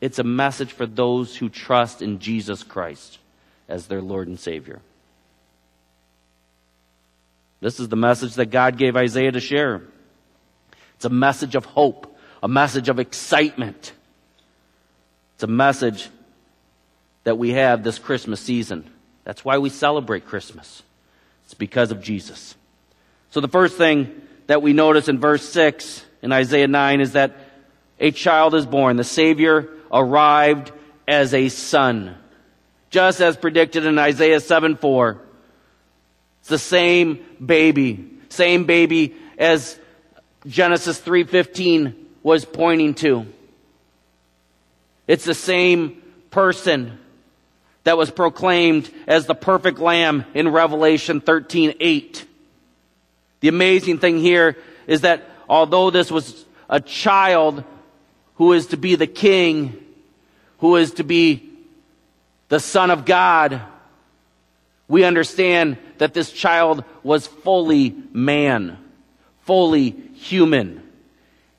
it's 0.00 0.18
a 0.18 0.24
message 0.24 0.72
for 0.72 0.86
those 0.86 1.36
who 1.36 1.48
trust 1.48 2.02
in 2.02 2.18
Jesus 2.18 2.62
Christ 2.62 3.18
as 3.68 3.86
their 3.86 4.02
Lord 4.02 4.28
and 4.28 4.38
Savior. 4.38 4.80
This 7.60 7.80
is 7.80 7.88
the 7.88 7.96
message 7.96 8.34
that 8.34 8.46
God 8.46 8.76
gave 8.76 8.96
Isaiah 8.96 9.32
to 9.32 9.40
share. 9.40 9.82
It's 10.96 11.04
a 11.04 11.10
message 11.10 11.54
of 11.54 11.64
hope, 11.64 12.16
a 12.42 12.48
message 12.48 12.88
of 12.88 12.98
excitement. 12.98 13.92
It's 15.34 15.42
a 15.42 15.48
message 15.48 16.08
that 17.24 17.38
we 17.38 17.52
have 17.52 17.82
this 17.82 17.98
Christmas 17.98 18.40
season. 18.40 18.90
That's 19.26 19.44
why 19.44 19.58
we 19.58 19.70
celebrate 19.70 20.24
Christmas. 20.24 20.84
It's 21.44 21.54
because 21.54 21.90
of 21.90 22.00
Jesus. 22.00 22.54
So 23.30 23.40
the 23.40 23.48
first 23.48 23.76
thing 23.76 24.22
that 24.46 24.62
we 24.62 24.72
notice 24.72 25.08
in 25.08 25.18
verse 25.18 25.46
6 25.48 26.04
in 26.22 26.30
Isaiah 26.30 26.68
9 26.68 27.00
is 27.00 27.12
that 27.12 27.36
a 27.98 28.12
child 28.12 28.54
is 28.54 28.66
born. 28.66 28.96
The 28.96 29.02
Savior 29.02 29.68
arrived 29.92 30.70
as 31.08 31.34
a 31.34 31.48
son. 31.48 32.14
Just 32.90 33.20
as 33.20 33.36
predicted 33.36 33.84
in 33.84 33.98
Isaiah 33.98 34.38
7 34.38 34.76
4. 34.76 35.20
It's 36.38 36.48
the 36.48 36.58
same 36.58 37.18
baby. 37.44 38.08
Same 38.28 38.64
baby 38.64 39.16
as 39.38 39.76
Genesis 40.46 41.00
3.15 41.00 41.94
was 42.22 42.44
pointing 42.44 42.94
to. 42.94 43.26
It's 45.08 45.24
the 45.24 45.34
same 45.34 46.00
person 46.30 47.00
that 47.86 47.96
was 47.96 48.10
proclaimed 48.10 48.90
as 49.06 49.26
the 49.26 49.34
perfect 49.34 49.78
lamb 49.78 50.24
in 50.34 50.48
Revelation 50.48 51.20
13:8. 51.20 52.24
The 53.38 53.46
amazing 53.46 53.98
thing 53.98 54.18
here 54.18 54.56
is 54.88 55.02
that 55.02 55.22
although 55.48 55.90
this 55.90 56.10
was 56.10 56.46
a 56.68 56.80
child 56.80 57.62
who 58.34 58.54
is 58.54 58.66
to 58.66 58.76
be 58.76 58.96
the 58.96 59.06
king, 59.06 59.80
who 60.58 60.74
is 60.74 60.94
to 60.94 61.04
be 61.04 61.48
the 62.48 62.58
son 62.58 62.90
of 62.90 63.04
God, 63.04 63.62
we 64.88 65.04
understand 65.04 65.76
that 65.98 66.12
this 66.12 66.32
child 66.32 66.82
was 67.04 67.28
fully 67.28 67.94
man, 68.12 68.78
fully 69.42 69.90
human. 70.14 70.82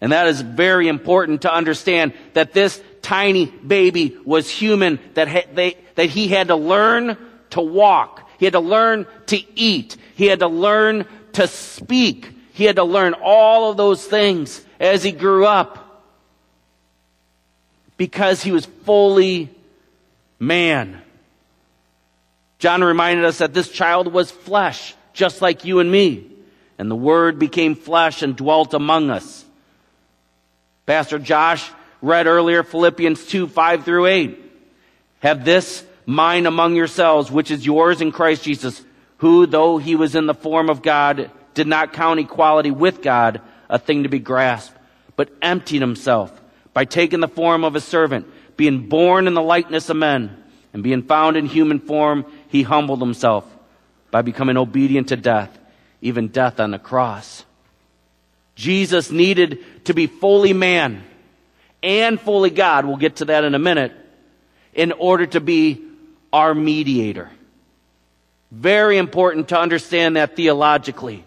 And 0.02 0.12
that 0.12 0.28
is 0.28 0.42
very 0.42 0.90
important 0.90 1.44
to 1.44 1.54
understand 1.54 2.12
that 2.34 2.52
this 2.52 2.82
tiny 3.02 3.46
baby 3.46 4.18
was 4.26 4.50
human, 4.50 5.00
that, 5.14 5.56
they, 5.56 5.78
that 5.98 6.12
he 6.12 6.28
had 6.28 6.50
to 6.50 6.56
learn 6.56 7.18
to 7.50 7.60
walk. 7.60 8.30
He 8.38 8.46
had 8.46 8.54
to 8.54 8.60
learn 8.60 9.08
to 9.26 9.42
eat. 9.60 9.98
He 10.16 10.28
had 10.28 10.40
to 10.40 10.48
learn 10.48 11.08
to 11.34 11.48
speak. 11.48 12.32
He 12.54 12.66
had 12.66 12.76
to 12.76 12.84
learn 12.84 13.16
all 13.22 13.72
of 13.72 13.78
those 13.78 14.06
things 14.06 14.64
as 14.80 15.04
he 15.04 15.12
grew 15.12 15.46
up 15.46 16.06
because 17.98 18.44
he 18.44 18.52
was 18.52 18.68
fully 18.86 19.50
man. 20.40 21.02
John 22.60 22.84
reminded 22.84 23.26
us 23.26 23.40
that 23.40 23.56
this 23.56 23.72
child 23.72 24.14
was 24.14 24.30
flesh, 24.30 24.94
just 25.14 25.42
like 25.42 25.66
you 25.66 25.80
and 25.80 25.92
me. 25.92 26.30
And 26.78 26.92
the 26.92 26.96
Word 26.96 27.40
became 27.40 27.74
flesh 27.74 28.22
and 28.22 28.36
dwelt 28.36 28.76
among 28.76 29.10
us. 29.10 29.44
Pastor 30.86 31.18
Josh 31.18 31.68
read 32.04 32.28
earlier 32.28 32.62
Philippians 32.62 33.26
2, 33.26 33.48
5 33.48 33.84
through 33.84 34.06
8. 34.06 34.44
Have 35.22 35.44
this 35.44 35.84
mind 36.08 36.48
among 36.48 36.76
yourselves, 36.76 37.30
which 37.30 37.52
is 37.52 37.66
yours 37.66 38.02
in 38.02 38.12
Christ 38.12 38.44
Jesus, 38.44 38.82
who, 39.18 39.46
though 39.46 39.78
he 39.78 39.96
was 39.96 40.16
in 40.16 40.26
the 40.26 40.34
form 40.34 40.70
of 40.70 40.82
God, 40.82 41.30
did 41.54 41.68
not 41.68 41.94
count 41.94 42.20
equality 42.20 42.72
with 42.72 43.04
God 43.04 43.42
a 43.70 43.78
thing 43.78 44.04
to 44.04 44.10
be 44.10 44.20
grasped, 44.20 44.76
but 45.16 45.30
emptied 45.42 45.82
himself 45.82 46.32
by 46.74 46.86
taking 46.86 47.20
the 47.20 47.28
form 47.28 47.64
of 47.64 47.76
a 47.76 47.82
servant, 47.82 48.26
being 48.56 48.88
born 48.88 49.28
in 49.28 49.34
the 49.34 49.42
likeness 49.42 49.90
of 49.90 49.98
men, 49.98 50.44
and 50.74 50.82
being 50.82 51.04
found 51.04 51.36
in 51.36 51.46
human 51.46 51.80
form, 51.80 52.26
he 52.48 52.64
humbled 52.64 53.02
himself 53.02 53.46
by 54.10 54.22
becoming 54.22 54.58
obedient 54.58 55.10
to 55.10 55.18
death, 55.18 55.58
even 56.02 56.30
death 56.30 56.60
on 56.60 56.72
the 56.72 56.80
cross. 56.80 57.44
Jesus 58.56 59.12
needed 59.12 59.86
to 59.86 59.94
be 59.94 60.08
fully 60.08 60.54
man 60.54 61.04
and 61.84 62.20
fully 62.20 62.50
God. 62.50 62.86
We'll 62.86 62.98
get 62.98 63.18
to 63.18 63.26
that 63.26 63.44
in 63.44 63.56
a 63.56 63.60
minute 63.60 63.92
in 64.74 64.92
order 64.94 65.26
to 65.26 65.42
be 65.42 65.87
our 66.32 66.54
mediator. 66.54 67.30
Very 68.52 68.98
important 68.98 69.50
to 69.50 69.60
understand 69.60 70.16
that 70.16 70.36
theologically. 70.36 71.26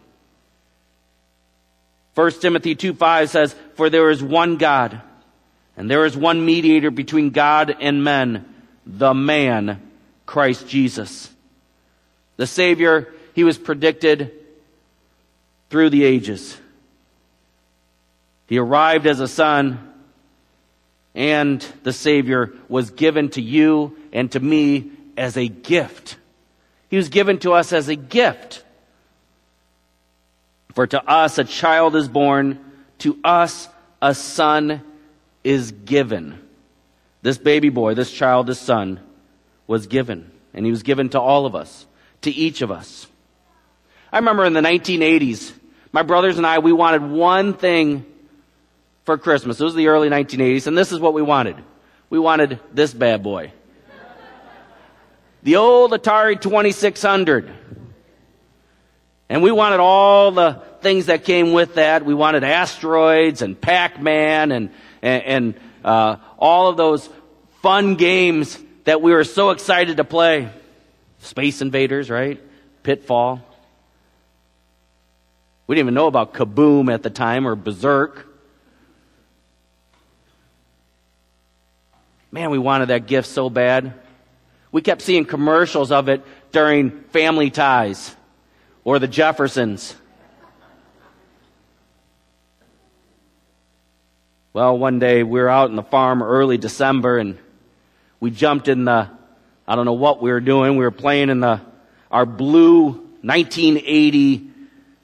1 2.15 2.31
Timothy 2.41 2.75
2 2.75 2.95
5 2.95 3.31
says, 3.31 3.55
For 3.75 3.91
there 3.91 4.11
is 4.11 4.23
one 4.23 4.57
God, 4.57 5.01
and 5.77 5.91
there 5.91 6.05
is 6.05 6.17
one 6.17 6.45
mediator 6.45 6.91
between 6.91 7.31
God 7.31 7.77
and 7.81 8.03
men, 8.03 8.47
the 8.87 9.15
man, 9.15 9.81
Christ 10.27 10.69
Jesus. 10.69 11.31
The 12.37 12.47
Savior, 12.47 13.13
he 13.35 13.45
was 13.45 13.59
predicted 13.59 14.33
through 15.69 15.91
the 15.91 16.05
ages. 16.05 16.57
He 18.47 18.59
arrived 18.59 19.07
as 19.07 19.21
a 19.21 19.29
son, 19.29 19.90
and 21.15 21.61
the 21.83 21.93
Savior 21.93 22.53
was 22.69 22.91
given 22.91 23.31
to 23.31 23.41
you 23.41 23.97
and 24.13 24.31
to 24.33 24.41
me 24.41 24.91
as 25.17 25.37
a 25.37 25.49
gift. 25.49 26.17
He 26.89 26.97
was 26.97 27.09
given 27.09 27.39
to 27.41 27.53
us 27.53 27.73
as 27.73 27.89
a 27.89 27.97
gift. 27.97 28.65
For 30.75 30.87
to 30.87 31.03
us 31.09 31.39
a 31.39 31.45
child 31.45 31.97
is 31.97 32.09
born, 32.09 32.59
to 32.99 33.19
us 33.25 33.69
a 34.01 34.15
son 34.15 34.83
is 35.43 35.73
given. 35.73 36.39
This 37.23 37.39
baby 37.39 37.69
boy, 37.69 37.95
this 37.95 38.11
child, 38.11 38.47
this 38.47 38.61
son, 38.61 39.01
was 39.67 39.87
given. 39.87 40.31
And 40.55 40.65
he 40.65 40.71
was 40.71 40.83
given 40.83 41.11
to 41.11 41.21
all 41.21 41.47
of 41.47 41.55
us, 41.55 41.87
to 42.23 42.31
each 42.31 42.63
of 42.63 42.71
us. 42.71 43.07
I 44.13 44.19
remember 44.19 44.45
in 44.45 44.53
the 44.53 44.61
1980s, 44.61 45.53
my 45.93 46.03
brothers 46.03 46.39
and 46.39 46.47
I, 46.47 46.59
we 46.59 46.73
wanted 46.73 47.03
one 47.03 47.55
thing 47.55 48.05
for 49.11 49.19
Christmas. 49.19 49.61
It 49.61 49.65
was 49.65 49.75
the 49.75 49.89
early 49.89 50.09
1980s, 50.09 50.69
and 50.69 50.79
this 50.79 50.93
is 50.93 51.01
what 51.01 51.15
we 51.15 51.21
wanted. 51.21 51.57
We 52.11 52.21
wanted 52.21 52.61
this 52.73 52.95
bad 52.95 53.25
boy. 53.25 53.53
The 55.43 55.57
old 55.57 55.91
Atari 55.91 56.41
2600. 56.41 57.51
And 59.29 59.43
we 59.43 59.51
wanted 59.51 59.81
all 59.81 60.31
the 60.31 60.63
things 60.81 61.07
that 61.07 61.25
came 61.25 61.53
with 61.53 61.75
that. 61.75 62.05
We 62.05 62.15
wanted 62.15 62.45
asteroids 62.45 63.43
and 63.43 63.61
Pac-Man 63.61 64.53
and, 64.53 64.71
and, 65.03 65.23
and 65.25 65.55
uh, 65.85 66.17
all 66.39 66.69
of 66.69 66.77
those 66.77 67.09
fun 67.63 67.97
games 67.97 68.57
that 68.85 69.03
we 69.03 69.11
were 69.11 69.25
so 69.25 69.51
excited 69.51 69.97
to 69.97 70.05
play. 70.05 70.51
Space 71.19 71.63
Invaders, 71.63 72.11
right? 72.11 72.41
Pitfall. 72.85 73.41
We 75.67 75.75
didn't 75.75 75.87
even 75.87 75.95
know 75.95 76.07
about 76.07 76.33
Kaboom 76.33 76.95
at 76.95 77.03
the 77.03 77.11
time 77.11 77.49
or 77.49 77.57
Berserk. 77.57 78.30
Man, 82.33 82.51
we 82.51 82.59
wanted 82.59 82.87
that 82.87 83.07
gift 83.07 83.29
so 83.29 83.51
bad. 83.51 83.93
We 84.71 84.83
kept 84.83 85.03
seeing 85.03 85.25
commercials 85.25 85.91
of 85.91 86.09
it 86.09 86.23
during 86.53 87.03
Family 87.11 87.51
Ties 87.51 88.15
or 88.85 89.01
the 89.01 89.09
Jeffersons. 89.09 89.97
Well, 94.53 94.79
one 94.79 95.01
day 95.01 95.23
we 95.25 95.41
were 95.41 95.49
out 95.49 95.71
in 95.71 95.77
the 95.77 95.83
farm 95.83 96.23
early 96.23 96.57
December 96.57 97.19
and 97.19 97.37
we 98.21 98.31
jumped 98.31 98.69
in 98.69 98.85
the, 98.85 99.09
I 99.67 99.77
don't 99.77 99.85
know 99.85 99.95
what 99.95 100.23
we 100.23 100.31
were 100.31 100.41
doing. 100.41 100.77
We 100.77 100.85
were 100.85 100.91
playing 100.93 101.31
in 101.31 101.41
the, 101.41 101.61
our 102.13 102.27
blue 102.27 102.91
1980 103.23 104.51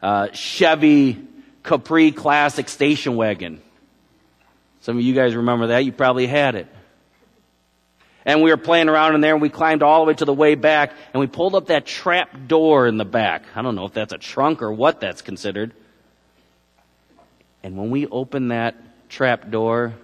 uh, 0.01 0.29
Chevy 0.29 1.27
Caprice 1.65 2.15
Classic 2.15 2.69
station 2.69 3.17
wagon. 3.17 3.61
Some 4.81 4.97
of 4.97 5.03
you 5.03 5.15
guys 5.15 5.35
remember 5.35 5.69
that. 5.69 5.85
You 5.85 5.91
probably 5.91 6.29
had 6.29 6.55
it. 6.55 6.69
And 8.27 8.43
we 8.43 8.51
were 8.51 8.57
playing 8.57 8.89
around 8.89 9.15
in 9.15 9.21
there 9.21 9.35
and 9.35 9.41
we 9.41 9.49
climbed 9.49 9.85
all 9.85 10.01
the 10.01 10.09
way 10.09 10.15
to 10.15 10.25
the 10.25 10.35
way 10.35 10.57
back 10.57 10.93
and 11.15 11.21
we 11.21 11.29
pulled 11.29 11.55
up 11.55 11.69
that 11.69 11.87
trap 11.87 12.49
door 12.49 12.89
in 12.89 12.97
the 12.97 13.05
back. 13.05 13.45
I 13.55 13.63
don't 13.63 13.77
know 13.77 13.87
if 13.87 13.93
that's 13.93 14.13
a 14.13 14.19
trunk 14.19 14.63
or 14.63 14.73
what 14.73 15.01
that's 15.01 15.23
considered. 15.23 15.73
And 17.63 17.77
when 17.77 17.91
we 17.91 18.09
opened 18.09 18.51
that 18.51 18.75
trap 19.09 19.49
door, 19.49 19.95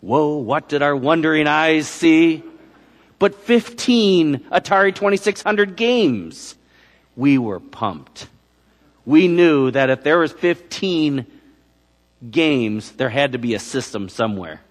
whoa, 0.00 0.38
what 0.38 0.70
did 0.70 0.80
our 0.80 0.96
wondering 0.96 1.46
eyes 1.46 1.86
see? 1.86 2.42
But 3.18 3.34
15 3.34 4.38
Atari 4.50 4.94
2600 4.94 5.76
games. 5.76 6.54
We 7.14 7.36
were 7.36 7.60
pumped. 7.60 8.26
We 9.04 9.28
knew 9.28 9.70
that 9.70 9.90
if 9.90 10.02
there 10.02 10.18
was 10.18 10.32
15 10.32 11.26
games, 12.30 12.92
there 12.92 13.10
had 13.10 13.32
to 13.32 13.38
be 13.38 13.52
a 13.52 13.58
system 13.58 14.08
somewhere 14.08 14.62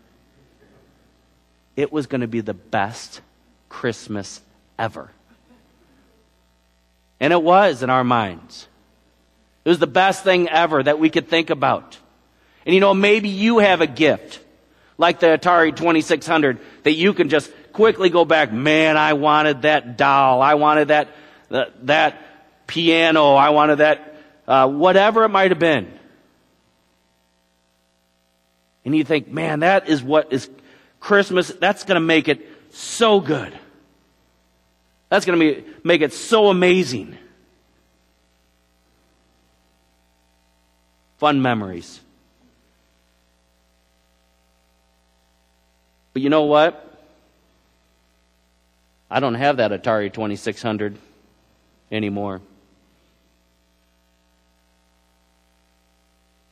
it 1.76 1.92
was 1.92 2.08
going 2.08 2.22
to 2.22 2.28
be 2.28 2.42
the 2.42 2.54
best 2.54 3.22
Christmas 3.70 4.42
ever. 4.80 5.12
And 7.20 7.34
it 7.34 7.42
was 7.42 7.84
in 7.84 7.90
our 7.90 8.04
minds. 8.04 8.68
It 9.64 9.70
was 9.70 9.80
the 9.80 9.88
best 9.88 10.24
thing 10.24 10.50
ever 10.50 10.84
that 10.84 11.00
we 11.00 11.10
could 11.10 11.28
think 11.28 11.50
about. 11.50 11.98
And 12.66 12.74
you 12.74 12.82
know, 12.82 12.94
maybe 12.94 13.30
you 13.30 13.60
have 13.60 13.82
a 13.82 13.88
gift 13.88 14.40
like 14.98 15.20
the 15.20 15.28
Atari 15.28 15.76
2600 15.76 16.60
that 16.84 16.94
you 16.94 17.14
can 17.14 17.30
just 17.30 17.52
quickly 17.74 18.10
go 18.10 18.26
back, 18.26 18.52
man, 18.52 18.96
I 18.98 19.14
wanted 19.14 19.64
that 19.64 19.98
doll. 19.98 20.42
I 20.42 20.54
wanted 20.54 20.90
that, 20.90 21.10
that, 21.50 21.86
that 21.88 22.22
piano. 22.68 23.34
I 23.34 23.50
wanted 23.50 23.78
that, 23.78 24.16
uh, 24.48 24.70
whatever 24.70 25.24
it 25.26 25.30
might 25.30 25.52
have 25.52 25.60
been. 25.60 25.92
And 28.86 28.96
you 28.96 29.04
think, 29.04 29.28
man, 29.28 29.62
that 29.62 29.90
is 29.90 30.02
what 30.02 30.32
is 30.32 30.50
Christmas, 31.06 31.50
that's 31.60 31.84
going 31.84 31.98
to 31.98 32.00
make 32.00 32.28
it 32.28 32.42
so 32.72 33.20
good. 33.20 33.56
That's 35.10 35.24
going 35.24 35.40
to 35.40 35.64
make 35.84 36.02
it 36.02 36.14
so 36.14 36.50
amazing. 36.50 37.16
Fun 41.20 41.44
memories. 41.44 42.00
But 46.14 46.24
you 46.24 46.32
know 46.32 46.46
what? 46.46 46.82
I 49.12 49.20
don't 49.20 49.36
have 49.36 49.58
that 49.58 49.70
Atari 49.70 50.12
2600 50.12 50.98
anymore. 51.92 52.42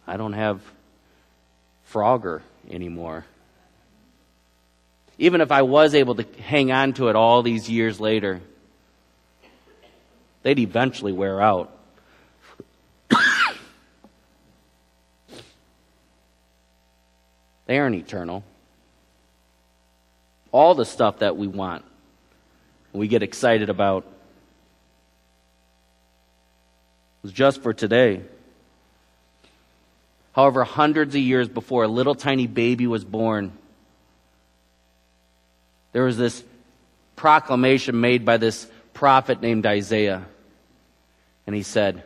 I 0.06 0.16
don't 0.16 0.34
have 0.34 0.62
Frogger 1.92 2.44
anymore 2.70 3.26
even 5.24 5.40
if 5.40 5.52
I 5.54 5.62
was 5.62 5.96
able 5.96 6.16
to 6.16 6.26
hang 6.42 6.74
on 6.74 6.92
to 6.96 7.08
it 7.08 7.16
all 7.16 7.44
these 7.44 7.70
years 7.70 7.98
later, 7.98 8.42
they'd 10.42 10.60
eventually 10.60 11.14
wear 11.14 11.42
out. 11.42 11.72
they 17.68 17.80
aren't 17.80 17.96
eternal. 17.96 18.44
All 20.52 20.76
the 20.76 20.84
stuff 20.84 21.20
that 21.20 21.38
we 21.38 21.48
want, 21.48 21.86
we 22.92 23.08
get 23.08 23.24
excited 23.24 23.70
about, 23.70 24.06
was 27.22 27.32
just 27.32 27.64
for 27.64 27.74
today. 27.74 28.24
However, 30.34 30.66
hundreds 30.66 31.16
of 31.16 31.22
years 31.22 31.48
before 31.48 31.86
a 31.86 31.88
little 31.88 32.14
tiny 32.14 32.48
baby 32.48 32.88
was 32.88 33.06
born, 33.06 33.54
there 35.93 36.03
was 36.03 36.17
this 36.17 36.43
proclamation 37.15 38.01
made 38.01 38.25
by 38.25 38.38
this 38.38 38.67
prophet 38.93 39.41
named 39.41 39.65
Isaiah. 39.65 40.25
And 41.47 41.56
he 41.56 41.63
said, 41.63 42.03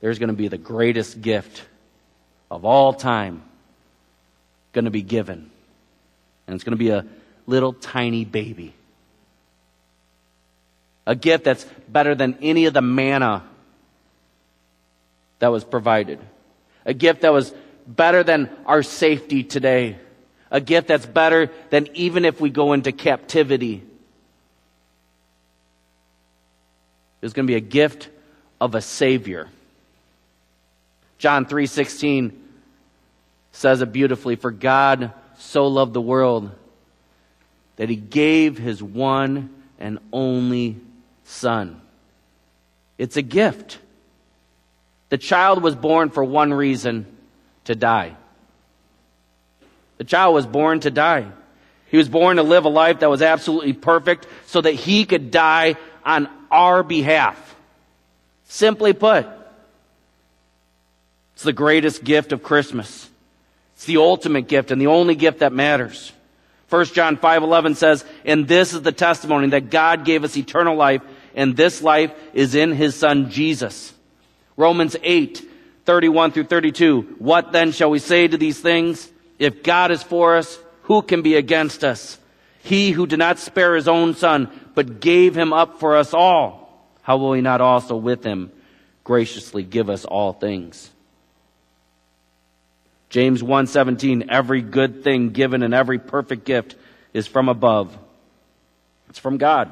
There's 0.00 0.18
going 0.18 0.28
to 0.28 0.34
be 0.34 0.48
the 0.48 0.58
greatest 0.58 1.20
gift 1.20 1.62
of 2.50 2.64
all 2.64 2.94
time 2.94 3.42
going 4.72 4.84
to 4.86 4.90
be 4.90 5.02
given. 5.02 5.50
And 6.46 6.54
it's 6.54 6.64
going 6.64 6.72
to 6.72 6.76
be 6.76 6.90
a 6.90 7.04
little 7.46 7.72
tiny 7.72 8.24
baby. 8.24 8.74
A 11.06 11.14
gift 11.14 11.44
that's 11.44 11.64
better 11.88 12.14
than 12.14 12.38
any 12.40 12.66
of 12.66 12.74
the 12.74 12.82
manna 12.82 13.44
that 15.38 15.48
was 15.48 15.64
provided. 15.64 16.18
A 16.86 16.94
gift 16.94 17.22
that 17.22 17.32
was 17.32 17.52
better 17.86 18.22
than 18.22 18.50
our 18.66 18.82
safety 18.82 19.42
today 19.42 19.98
a 20.54 20.60
gift 20.60 20.86
that's 20.86 21.04
better 21.04 21.50
than 21.70 21.88
even 21.94 22.24
if 22.24 22.40
we 22.40 22.48
go 22.48 22.74
into 22.74 22.92
captivity. 22.92 23.82
There's 27.20 27.32
going 27.32 27.48
to 27.48 27.50
be 27.50 27.56
a 27.56 27.60
gift 27.60 28.08
of 28.60 28.76
a 28.76 28.80
Savior. 28.80 29.48
John 31.18 31.44
3:16 31.44 32.30
says 33.50 33.82
it 33.82 33.92
beautifully, 33.92 34.36
for 34.36 34.52
God 34.52 35.10
so 35.38 35.66
loved 35.66 35.92
the 35.92 36.00
world 36.00 36.52
that 37.74 37.88
he 37.88 37.96
gave 37.96 38.56
his 38.56 38.80
one 38.80 39.52
and 39.80 39.98
only 40.12 40.76
son. 41.24 41.80
It's 42.96 43.16
a 43.16 43.22
gift. 43.22 43.80
The 45.08 45.18
child 45.18 45.64
was 45.64 45.74
born 45.74 46.10
for 46.10 46.22
one 46.22 46.54
reason, 46.54 47.06
to 47.64 47.74
die. 47.74 48.16
The 49.98 50.04
child 50.04 50.34
was 50.34 50.46
born 50.46 50.80
to 50.80 50.90
die. 50.90 51.26
He 51.90 51.96
was 51.96 52.08
born 52.08 52.38
to 52.38 52.42
live 52.42 52.64
a 52.64 52.68
life 52.68 53.00
that 53.00 53.10
was 53.10 53.22
absolutely 53.22 53.72
perfect 53.72 54.26
so 54.46 54.60
that 54.60 54.74
he 54.74 55.04
could 55.04 55.30
die 55.30 55.76
on 56.04 56.28
our 56.50 56.82
behalf. 56.82 57.54
Simply 58.44 58.92
put, 58.92 59.26
It's 61.34 61.42
the 61.42 61.52
greatest 61.52 62.04
gift 62.04 62.32
of 62.32 62.42
Christmas. 62.42 63.08
It's 63.74 63.86
the 63.86 63.96
ultimate 63.96 64.46
gift 64.46 64.70
and 64.70 64.80
the 64.80 64.86
only 64.86 65.16
gift 65.16 65.40
that 65.40 65.52
matters. 65.52 66.12
1 66.68 66.94
John 66.94 67.16
5:11 67.16 67.74
says, 67.74 68.04
"And 68.24 68.48
this 68.48 68.72
is 68.72 68.82
the 68.82 68.92
testimony 68.92 69.48
that 69.48 69.70
God 69.70 70.04
gave 70.04 70.24
us 70.24 70.36
eternal 70.36 70.76
life, 70.76 71.02
and 71.34 71.56
this 71.56 71.82
life 71.82 72.12
is 72.32 72.54
in 72.54 72.72
his 72.72 72.94
son 72.94 73.30
Jesus." 73.30 73.92
Romans 74.56 74.96
8:31 75.02 76.30
through 76.30 76.44
32, 76.44 77.16
"What 77.18 77.52
then 77.52 77.72
shall 77.72 77.90
we 77.90 77.98
say 77.98 78.26
to 78.26 78.36
these 78.36 78.58
things? 78.58 79.10
If 79.38 79.62
God 79.62 79.90
is 79.90 80.02
for 80.02 80.36
us, 80.36 80.58
who 80.82 81.02
can 81.02 81.22
be 81.22 81.36
against 81.36 81.84
us? 81.84 82.18
He 82.62 82.92
who 82.92 83.06
did 83.06 83.18
not 83.18 83.38
spare 83.38 83.74
his 83.74 83.88
own 83.88 84.14
son, 84.14 84.48
but 84.74 85.00
gave 85.00 85.36
him 85.36 85.52
up 85.52 85.80
for 85.80 85.96
us 85.96 86.14
all, 86.14 86.88
how 87.02 87.18
will 87.18 87.32
he 87.34 87.40
not 87.40 87.60
also 87.60 87.96
with 87.96 88.24
him 88.24 88.50
graciously 89.02 89.62
give 89.62 89.90
us 89.90 90.04
all 90.04 90.32
things?" 90.32 90.90
James 93.10 93.42
1:17 93.42 94.24
Every 94.28 94.60
good 94.60 95.04
thing 95.04 95.30
given 95.30 95.62
and 95.62 95.72
every 95.72 95.98
perfect 95.98 96.44
gift 96.44 96.74
is 97.12 97.26
from 97.26 97.48
above. 97.48 97.96
It's 99.08 99.20
from 99.20 99.36
God. 99.36 99.70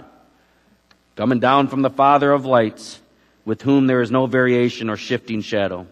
Coming 1.16 1.40
down 1.40 1.66
from 1.66 1.82
the 1.82 1.90
Father 1.90 2.30
of 2.30 2.46
lights, 2.46 3.00
with 3.44 3.62
whom 3.62 3.86
there 3.86 4.00
is 4.00 4.10
no 4.10 4.26
variation 4.26 4.88
or 4.88 4.96
shifting 4.96 5.40
shadow. 5.40 5.86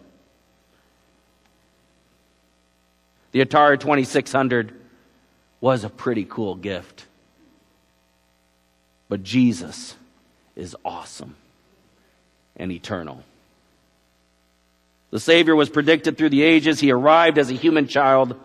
The 3.31 3.43
Atari 3.43 3.79
2600 3.79 4.73
was 5.61 5.83
a 5.83 5.89
pretty 5.89 6.25
cool 6.25 6.55
gift. 6.55 7.05
But 9.07 9.23
Jesus 9.23 9.95
is 10.55 10.75
awesome 10.83 11.35
and 12.57 12.71
eternal. 12.71 13.23
The 15.11 15.19
Savior 15.19 15.55
was 15.55 15.69
predicted 15.69 16.17
through 16.17 16.29
the 16.29 16.43
ages. 16.43 16.79
He 16.79 16.91
arrived 16.91 17.37
as 17.37 17.51
a 17.51 17.55
human 17.55 17.87
child. 17.87 18.39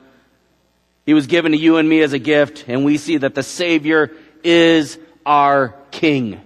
He 1.04 1.14
was 1.14 1.28
given 1.28 1.52
to 1.52 1.58
you 1.58 1.76
and 1.76 1.88
me 1.88 2.02
as 2.02 2.12
a 2.12 2.18
gift, 2.18 2.64
and 2.66 2.84
we 2.84 2.98
see 2.98 3.18
that 3.18 3.36
the 3.36 3.44
Savior 3.44 4.10
is 4.42 4.98
our 5.24 5.74
King. 5.92 6.40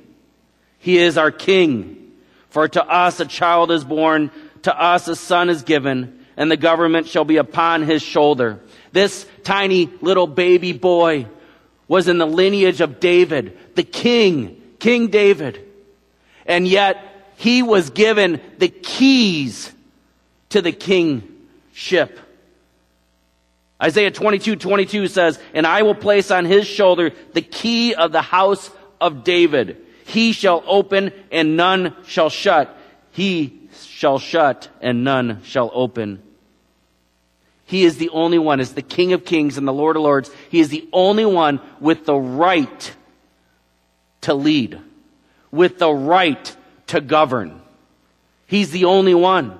He 0.78 0.98
is 0.98 1.16
our 1.16 1.30
King. 1.30 2.12
For 2.50 2.68
to 2.68 2.84
us 2.84 3.20
a 3.20 3.24
child 3.24 3.70
is 3.70 3.84
born, 3.84 4.30
to 4.62 4.78
us 4.78 5.08
a 5.08 5.16
son 5.16 5.48
is 5.48 5.62
given, 5.62 6.19
and 6.36 6.50
the 6.50 6.56
government 6.56 7.06
shall 7.06 7.24
be 7.24 7.36
upon 7.36 7.82
his 7.82 8.02
shoulder. 8.02 8.60
This 8.92 9.26
tiny 9.44 9.90
little 10.00 10.26
baby 10.26 10.72
boy 10.72 11.26
was 11.88 12.08
in 12.08 12.18
the 12.18 12.26
lineage 12.26 12.80
of 12.80 13.00
David, 13.00 13.58
the 13.74 13.82
king, 13.82 14.60
King 14.78 15.08
David. 15.08 15.66
And 16.46 16.66
yet 16.66 17.04
he 17.36 17.62
was 17.62 17.90
given 17.90 18.40
the 18.58 18.68
keys 18.68 19.72
to 20.50 20.62
the 20.62 20.72
kingship. 20.72 22.18
Isaiah 23.82 24.10
22, 24.10 24.56
22 24.56 25.08
says, 25.08 25.38
And 25.54 25.66
I 25.66 25.82
will 25.82 25.94
place 25.94 26.30
on 26.30 26.44
his 26.44 26.66
shoulder 26.66 27.12
the 27.32 27.42
key 27.42 27.94
of 27.94 28.12
the 28.12 28.22
house 28.22 28.70
of 29.00 29.24
David. 29.24 29.78
He 30.04 30.32
shall 30.32 30.62
open 30.66 31.12
and 31.30 31.56
none 31.56 31.96
shall 32.04 32.30
shut. 32.30 32.76
He 33.12 33.59
shall 34.00 34.18
shut 34.18 34.66
and 34.80 35.04
none 35.04 35.42
shall 35.42 35.70
open. 35.74 36.22
He 37.66 37.84
is 37.84 37.98
the 37.98 38.08
only 38.08 38.38
one, 38.38 38.58
as 38.58 38.72
the 38.72 38.80
King 38.80 39.12
of 39.12 39.26
Kings 39.26 39.58
and 39.58 39.68
the 39.68 39.74
Lord 39.74 39.94
of 39.94 40.02
Lords. 40.02 40.30
He 40.48 40.60
is 40.60 40.70
the 40.70 40.88
only 40.90 41.26
one 41.26 41.60
with 41.80 42.06
the 42.06 42.16
right 42.16 42.94
to 44.22 44.32
lead, 44.32 44.80
with 45.50 45.78
the 45.78 45.92
right 45.92 46.56
to 46.86 47.02
govern. 47.02 47.60
He's 48.46 48.70
the 48.70 48.86
only 48.86 49.12
one. 49.12 49.58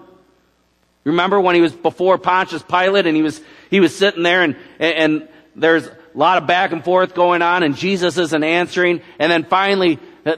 Remember 1.05 1.38
when 1.38 1.55
he 1.55 1.61
was 1.61 1.74
before 1.74 2.16
Pontius 2.16 2.62
Pilate 2.62 3.07
and 3.07 3.14
he 3.14 3.22
was, 3.22 3.42
he 3.68 3.79
was 3.79 3.94
sitting 3.94 4.22
there 4.22 4.42
and, 4.42 4.57
and 4.79 5.29
there's 5.55 5.87
a 5.87 5.96
lot 6.14 6.40
of 6.40 6.48
back 6.48 6.72
and 6.72 6.83
forth 6.83 7.14
going 7.14 7.42
on 7.42 7.62
and 7.62 7.76
Jesus 7.76 8.16
isn't 8.16 8.42
answering. 8.42 9.03
And 9.18 9.31
then 9.31 9.44
finally, 9.44 9.98
uh, 10.24 10.37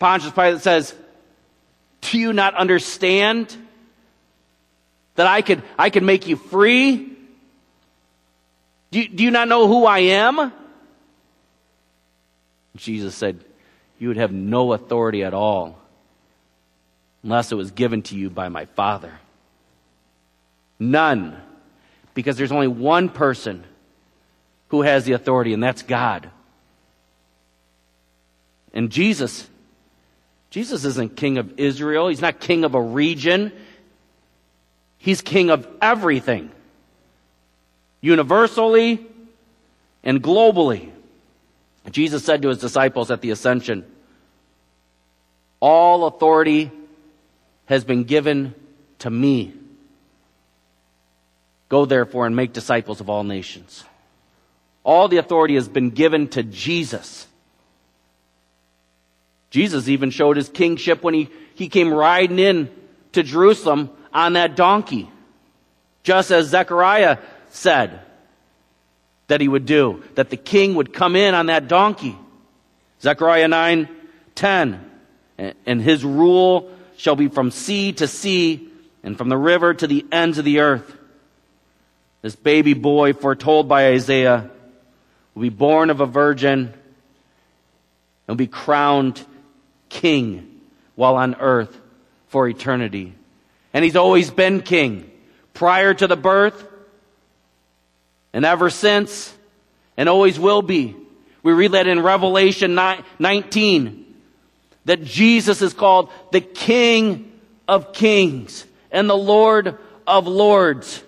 Pontius 0.00 0.32
Pilate 0.32 0.60
says, 0.60 0.92
do 2.10 2.18
you 2.18 2.32
not 2.32 2.54
understand 2.54 3.56
that 5.14 5.26
I 5.26 5.42
could, 5.42 5.62
I 5.78 5.90
could 5.90 6.02
make 6.02 6.26
you 6.26 6.36
free? 6.36 7.12
Do 8.90 9.00
you, 9.00 9.08
do 9.08 9.24
you 9.24 9.30
not 9.30 9.48
know 9.48 9.66
who 9.66 9.84
I 9.86 9.98
am? 10.00 10.52
Jesus 12.76 13.14
said, 13.14 13.44
you 13.98 14.08
would 14.08 14.16
have 14.16 14.32
no 14.32 14.72
authority 14.72 15.24
at 15.24 15.34
all 15.34 15.78
unless 17.22 17.52
it 17.52 17.54
was 17.54 17.70
given 17.70 18.02
to 18.02 18.16
you 18.16 18.28
by 18.28 18.48
my 18.48 18.66
Father. 18.66 19.12
None. 20.78 21.40
Because 22.12 22.36
there's 22.36 22.52
only 22.52 22.68
one 22.68 23.08
person 23.08 23.64
who 24.68 24.82
has 24.82 25.04
the 25.04 25.12
authority, 25.12 25.52
and 25.52 25.62
that's 25.62 25.82
God. 25.82 26.28
And 28.72 28.90
Jesus, 28.90 29.48
Jesus 30.54 30.84
isn't 30.84 31.16
king 31.16 31.38
of 31.38 31.58
Israel. 31.58 32.06
He's 32.06 32.20
not 32.20 32.38
king 32.38 32.62
of 32.62 32.76
a 32.76 32.80
region. 32.80 33.50
He's 34.98 35.20
king 35.20 35.50
of 35.50 35.66
everything. 35.82 36.52
Universally 38.00 39.04
and 40.04 40.22
globally. 40.22 40.92
Jesus 41.90 42.24
said 42.24 42.42
to 42.42 42.50
his 42.50 42.58
disciples 42.58 43.10
at 43.10 43.20
the 43.20 43.32
ascension, 43.32 43.84
all 45.58 46.06
authority 46.06 46.70
has 47.66 47.82
been 47.82 48.04
given 48.04 48.54
to 49.00 49.10
me. 49.10 49.54
Go 51.68 51.84
therefore 51.84 52.26
and 52.28 52.36
make 52.36 52.52
disciples 52.52 53.00
of 53.00 53.10
all 53.10 53.24
nations. 53.24 53.82
All 54.84 55.08
the 55.08 55.16
authority 55.16 55.56
has 55.56 55.68
been 55.68 55.90
given 55.90 56.28
to 56.28 56.44
Jesus. 56.44 57.26
Jesus 59.54 59.86
even 59.86 60.10
showed 60.10 60.36
his 60.36 60.48
kingship 60.48 61.04
when 61.04 61.14
he, 61.14 61.30
he 61.54 61.68
came 61.68 61.94
riding 61.94 62.40
in 62.40 62.68
to 63.12 63.22
Jerusalem 63.22 63.88
on 64.12 64.32
that 64.32 64.56
donkey. 64.56 65.08
Just 66.02 66.32
as 66.32 66.48
Zechariah 66.48 67.18
said 67.50 68.00
that 69.28 69.40
he 69.40 69.46
would 69.46 69.64
do, 69.64 70.02
that 70.16 70.28
the 70.28 70.36
king 70.36 70.74
would 70.74 70.92
come 70.92 71.14
in 71.14 71.36
on 71.36 71.46
that 71.46 71.68
donkey. 71.68 72.18
Zechariah 73.00 73.46
9, 73.46 73.88
10. 74.34 74.90
And 75.38 75.80
his 75.80 76.04
rule 76.04 76.72
shall 76.96 77.14
be 77.14 77.28
from 77.28 77.52
sea 77.52 77.92
to 77.92 78.08
sea 78.08 78.68
and 79.04 79.16
from 79.16 79.28
the 79.28 79.38
river 79.38 79.72
to 79.72 79.86
the 79.86 80.04
ends 80.10 80.36
of 80.38 80.44
the 80.44 80.58
earth. 80.58 80.96
This 82.22 82.34
baby 82.34 82.74
boy 82.74 83.12
foretold 83.12 83.68
by 83.68 83.90
Isaiah 83.90 84.50
will 85.32 85.42
be 85.42 85.48
born 85.48 85.90
of 85.90 86.00
a 86.00 86.06
virgin 86.06 86.58
and 86.58 86.74
will 88.26 88.34
be 88.34 88.48
crowned 88.48 89.24
king 89.94 90.60
while 90.96 91.16
on 91.16 91.36
earth 91.36 91.80
for 92.26 92.48
eternity. 92.48 93.14
And 93.72 93.84
he's 93.84 93.96
always 93.96 94.30
been 94.30 94.60
king 94.60 95.10
prior 95.54 95.94
to 95.94 96.06
the 96.06 96.16
birth 96.16 96.66
and 98.32 98.44
ever 98.44 98.68
since 98.70 99.32
and 99.96 100.08
always 100.08 100.38
will 100.38 100.62
be. 100.62 100.96
We 101.42 101.52
read 101.52 101.72
that 101.72 101.86
in 101.86 102.02
Revelation 102.02 102.74
19 102.74 104.14
that 104.86 105.04
Jesus 105.04 105.62
is 105.62 105.72
called 105.72 106.10
the 106.32 106.40
King 106.40 107.32
of 107.68 107.92
Kings 107.92 108.66
and 108.90 109.08
the 109.08 109.16
Lord 109.16 109.78
of 110.06 110.26
Lords. 110.26 111.02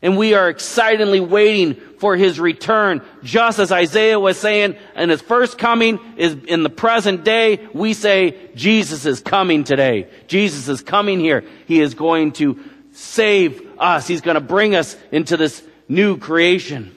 And 0.00 0.16
we 0.16 0.34
are 0.34 0.48
excitedly 0.48 1.20
waiting 1.20 1.80
for 1.98 2.16
his 2.16 2.40
return. 2.40 3.02
Just 3.22 3.58
as 3.58 3.72
Isaiah 3.72 4.18
was 4.18 4.38
saying, 4.38 4.76
and 4.94 5.10
his 5.10 5.20
first 5.20 5.58
coming 5.58 6.00
is 6.16 6.36
in 6.46 6.62
the 6.62 6.70
present 6.70 7.24
day, 7.24 7.66
we 7.72 7.92
say, 7.92 8.36
Jesus 8.54 9.04
is 9.04 9.20
coming 9.20 9.64
today. 9.64 10.08
Jesus 10.26 10.68
is 10.68 10.80
coming 10.80 11.20
here. 11.20 11.44
He 11.66 11.80
is 11.80 11.94
going 11.94 12.32
to 12.32 12.58
save 12.92 13.78
us. 13.78 14.06
He's 14.06 14.20
going 14.20 14.36
to 14.36 14.40
bring 14.40 14.74
us 14.74 14.96
into 15.12 15.36
this 15.36 15.62
new 15.88 16.16
creation. 16.16 16.94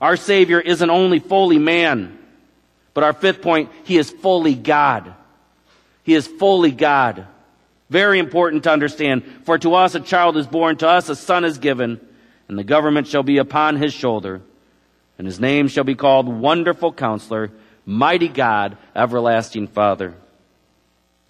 Our 0.00 0.16
Savior 0.16 0.60
isn't 0.60 0.90
only 0.90 1.18
fully 1.18 1.58
man, 1.58 2.18
but 2.94 3.04
our 3.04 3.12
fifth 3.12 3.42
point, 3.42 3.70
He 3.84 3.98
is 3.98 4.10
fully 4.10 4.54
God. 4.54 5.14
He 6.04 6.14
is 6.14 6.26
fully 6.26 6.70
God. 6.70 7.26
Very 7.90 8.18
important 8.18 8.64
to 8.64 8.70
understand. 8.70 9.24
For 9.44 9.58
to 9.58 9.74
us 9.74 9.94
a 9.94 10.00
child 10.00 10.36
is 10.36 10.46
born, 10.46 10.76
to 10.78 10.88
us 10.88 11.08
a 11.08 11.16
son 11.16 11.44
is 11.44 11.58
given 11.58 12.00
and 12.48 12.58
the 12.58 12.64
government 12.64 13.06
shall 13.06 13.22
be 13.22 13.38
upon 13.38 13.76
his 13.76 13.92
shoulder, 13.92 14.40
and 15.18 15.26
his 15.26 15.38
name 15.38 15.68
shall 15.68 15.84
be 15.84 15.94
called 15.94 16.26
Wonderful 16.26 16.92
Counselor, 16.92 17.50
Mighty 17.84 18.28
God, 18.28 18.76
Everlasting 18.96 19.68
Father. 19.68 20.14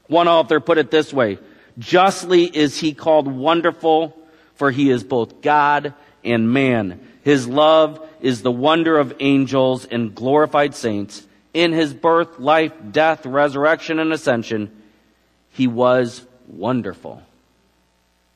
One 0.06 0.28
author 0.28 0.60
put 0.60 0.78
it 0.78 0.90
this 0.90 1.12
way, 1.12 1.38
justly 1.78 2.44
is 2.44 2.78
he 2.78 2.94
called 2.94 3.26
wonderful, 3.26 4.16
for 4.54 4.70
he 4.70 4.90
is 4.90 5.04
both 5.04 5.42
God 5.42 5.94
and 6.24 6.52
man. 6.52 7.00
His 7.22 7.46
love 7.46 8.06
is 8.20 8.42
the 8.42 8.50
wonder 8.50 8.98
of 8.98 9.14
angels 9.20 9.84
and 9.84 10.14
glorified 10.14 10.74
saints. 10.74 11.26
In 11.54 11.72
his 11.72 11.94
birth, 11.94 12.38
life, 12.38 12.72
death, 12.90 13.26
resurrection, 13.26 13.98
and 13.98 14.12
ascension, 14.12 14.70
he 15.52 15.66
was 15.66 16.24
wonderful. 16.46 17.22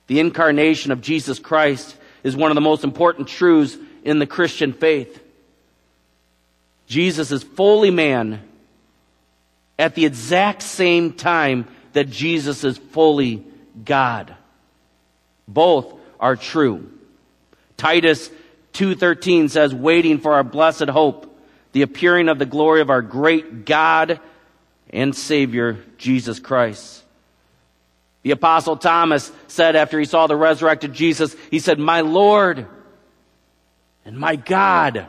The 0.07 0.21
incarnation 0.21 0.92
of 0.92 1.01
Jesus 1.01 1.38
Christ 1.38 1.97
is 2.22 2.37
one 2.37 2.50
of 2.50 2.54
the 2.54 2.61
most 2.61 2.85
important 2.85 3.28
truths 3.28 3.76
in 4.04 4.18
the 4.18 4.26
Christian 4.26 4.72
faith. 4.72 5.22
Jesus 6.87 7.30
is 7.30 7.42
fully 7.42 7.90
man 7.90 8.42
at 9.78 9.94
the 9.94 10.04
exact 10.04 10.62
same 10.62 11.12
time 11.12 11.66
that 11.92 12.11
Jesus 12.11 12.64
is 12.64 12.78
fully 12.78 13.44
God. 13.85 14.35
Both 15.48 15.94
are 16.20 16.37
true. 16.37 16.90
Titus 17.76 18.30
2:13 18.74 19.48
says 19.48 19.74
waiting 19.74 20.18
for 20.18 20.35
our 20.35 20.44
blessed 20.44 20.88
hope, 20.88 21.28
the 21.72 21.82
appearing 21.82 22.28
of 22.28 22.38
the 22.38 22.46
glory 22.46 22.80
of 22.80 22.90
our 22.90 23.02
great 23.02 23.64
God 23.64 24.20
and 24.90 25.14
Savior 25.14 25.78
Jesus 25.98 26.38
Christ. 26.38 27.01
The 28.22 28.30
apostle 28.30 28.76
Thomas 28.76 29.32
said 29.48 29.74
after 29.74 29.98
he 29.98 30.04
saw 30.04 30.26
the 30.26 30.37
resurrected 30.37 30.92
Jesus, 30.92 31.35
he 31.50 31.58
said, 31.58 31.78
"My 31.78 32.02
Lord 32.02 32.66
and 34.04 34.16
my 34.16 34.37
God." 34.37 35.06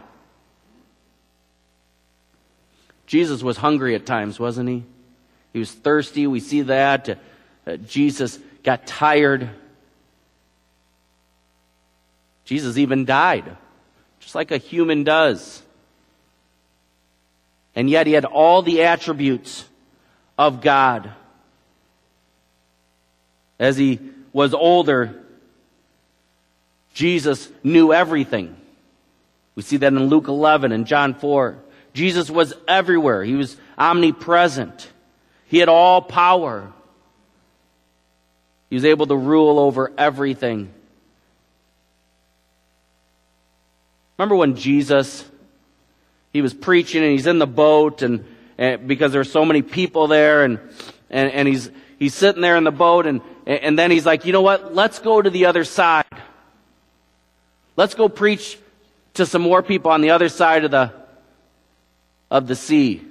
Jesus 3.05 3.43
was 3.43 3.57
hungry 3.57 3.93
at 3.93 4.05
times, 4.05 4.39
wasn't 4.39 4.69
he? 4.69 4.83
He 5.51 5.59
was 5.59 5.71
thirsty. 5.71 6.25
We 6.25 6.39
see 6.39 6.63
that. 6.63 7.19
Uh, 7.65 7.77
Jesus 7.77 8.39
got 8.63 8.87
tired. 8.87 9.49
Jesus 12.45 12.77
even 12.77 13.05
died, 13.05 13.55
just 14.19 14.35
like 14.35 14.51
a 14.51 14.57
human 14.57 15.03
does. 15.03 15.61
And 17.75 17.89
yet 17.89 18.07
he 18.07 18.13
had 18.13 18.25
all 18.25 18.61
the 18.61 18.83
attributes 18.83 19.65
of 20.37 20.61
God. 20.61 21.13
As 23.63 23.77
he 23.77 23.97
was 24.33 24.53
older, 24.53 25.23
Jesus 26.93 27.49
knew 27.63 27.93
everything. 27.93 28.57
We 29.55 29.63
see 29.63 29.77
that 29.77 29.93
in 29.93 30.07
Luke 30.07 30.27
11 30.27 30.73
and 30.73 30.85
John 30.85 31.13
4. 31.13 31.57
Jesus 31.93 32.29
was 32.29 32.53
everywhere. 32.67 33.23
He 33.23 33.35
was 33.35 33.55
omnipresent. 33.77 34.91
He 35.47 35.59
had 35.59 35.69
all 35.69 36.01
power. 36.01 36.73
He 38.69 38.75
was 38.75 38.83
able 38.83 39.07
to 39.07 39.15
rule 39.15 39.57
over 39.57 39.93
everything. 39.97 40.73
Remember 44.17 44.35
when 44.35 44.57
Jesus, 44.57 45.23
he 46.33 46.41
was 46.41 46.53
preaching 46.53 47.01
and 47.01 47.13
he's 47.13 47.27
in 47.27 47.39
the 47.39 47.47
boat 47.47 48.01
and, 48.01 48.25
and 48.57 48.89
because 48.89 49.13
there's 49.13 49.31
so 49.31 49.45
many 49.45 49.61
people 49.61 50.07
there 50.07 50.43
and, 50.43 50.59
and, 51.09 51.31
and 51.31 51.47
he's, 51.47 51.71
he's 51.97 52.13
sitting 52.13 52.41
there 52.41 52.57
in 52.57 52.65
the 52.65 52.71
boat 52.71 53.05
and, 53.05 53.21
and 53.45 53.77
then 53.77 53.91
he's 53.91 54.05
like, 54.05 54.25
you 54.25 54.33
know 54.33 54.41
what? 54.41 54.73
Let's 54.73 54.99
go 54.99 55.21
to 55.21 55.29
the 55.29 55.45
other 55.45 55.63
side. 55.63 56.05
Let's 57.75 57.95
go 57.95 58.07
preach 58.07 58.57
to 59.15 59.25
some 59.25 59.41
more 59.41 59.61
people 59.61 59.91
on 59.91 60.01
the 60.01 60.11
other 60.11 60.29
side 60.29 60.63
of 60.63 60.71
the, 60.71 60.93
of 62.31 62.47
the 62.47 62.55
sea. 62.55 63.01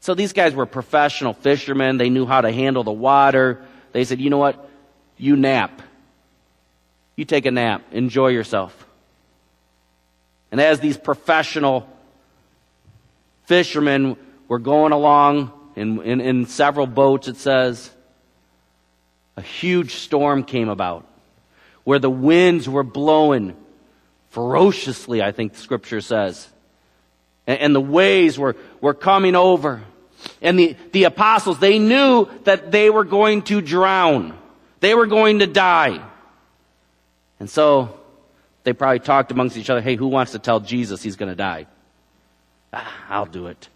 So 0.00 0.14
these 0.14 0.32
guys 0.32 0.54
were 0.54 0.66
professional 0.66 1.34
fishermen. 1.34 1.98
They 1.98 2.10
knew 2.10 2.26
how 2.26 2.40
to 2.40 2.50
handle 2.50 2.84
the 2.84 2.92
water. 2.92 3.64
They 3.92 4.04
said, 4.04 4.20
you 4.20 4.30
know 4.30 4.38
what? 4.38 4.68
You 5.16 5.36
nap. 5.36 5.82
You 7.16 7.24
take 7.24 7.46
a 7.46 7.50
nap. 7.50 7.82
Enjoy 7.92 8.28
yourself. 8.28 8.86
And 10.50 10.60
as 10.60 10.80
these 10.80 10.96
professional 10.96 11.88
fishermen 13.44 14.16
were 14.46 14.58
going 14.58 14.92
along 14.92 15.52
in, 15.76 16.00
in, 16.02 16.20
in 16.20 16.46
several 16.46 16.86
boats, 16.86 17.28
it 17.28 17.36
says, 17.36 17.90
a 19.38 19.40
huge 19.40 19.94
storm 19.94 20.42
came 20.42 20.68
about 20.68 21.06
where 21.84 22.00
the 22.00 22.10
winds 22.10 22.68
were 22.68 22.82
blowing 22.82 23.56
ferociously, 24.30 25.22
I 25.22 25.30
think 25.30 25.52
the 25.52 25.60
scripture 25.60 26.00
says. 26.00 26.48
And, 27.46 27.60
and 27.60 27.74
the 27.74 27.80
waves 27.80 28.36
were, 28.36 28.56
were 28.80 28.94
coming 28.94 29.36
over. 29.36 29.80
And 30.42 30.58
the, 30.58 30.76
the 30.90 31.04
apostles, 31.04 31.60
they 31.60 31.78
knew 31.78 32.28
that 32.44 32.72
they 32.72 32.90
were 32.90 33.04
going 33.04 33.42
to 33.42 33.60
drown. 33.60 34.36
They 34.80 34.96
were 34.96 35.06
going 35.06 35.38
to 35.38 35.46
die. 35.46 36.04
And 37.38 37.48
so 37.48 37.96
they 38.64 38.72
probably 38.72 38.98
talked 38.98 39.30
amongst 39.30 39.56
each 39.56 39.70
other, 39.70 39.80
hey, 39.80 39.94
who 39.94 40.08
wants 40.08 40.32
to 40.32 40.40
tell 40.40 40.58
Jesus 40.58 41.00
he's 41.00 41.14
going 41.14 41.30
to 41.30 41.36
die? 41.36 41.68
Ah, 42.72 42.92
I'll 43.08 43.26
do 43.26 43.46
it. 43.46 43.68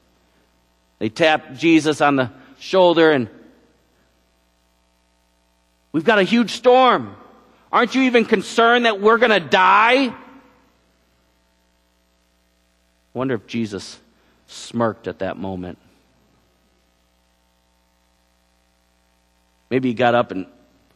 They 0.98 1.08
tapped 1.08 1.54
Jesus 1.54 2.00
on 2.00 2.16
the 2.16 2.32
shoulder 2.58 3.12
and 3.12 3.28
we've 5.92 6.04
got 6.04 6.18
a 6.18 6.24
huge 6.24 6.50
storm. 6.50 7.16
Aren't 7.70 7.94
you 7.94 8.02
even 8.02 8.24
concerned 8.24 8.86
that 8.86 9.00
we're 9.00 9.18
going 9.18 9.30
to 9.30 9.40
die? 9.40 10.14
wonder 13.14 13.34
if 13.34 13.46
Jesus 13.46 14.00
smirked 14.46 15.06
at 15.06 15.20
that 15.20 15.36
moment. 15.36 15.78
Maybe 19.70 19.88
he 19.88 19.94
got 19.94 20.14
up 20.14 20.30
and 20.30 20.46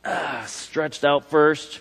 uh, 0.05 0.45
stretched 0.45 1.05
out 1.05 1.31
first. 1.31 1.81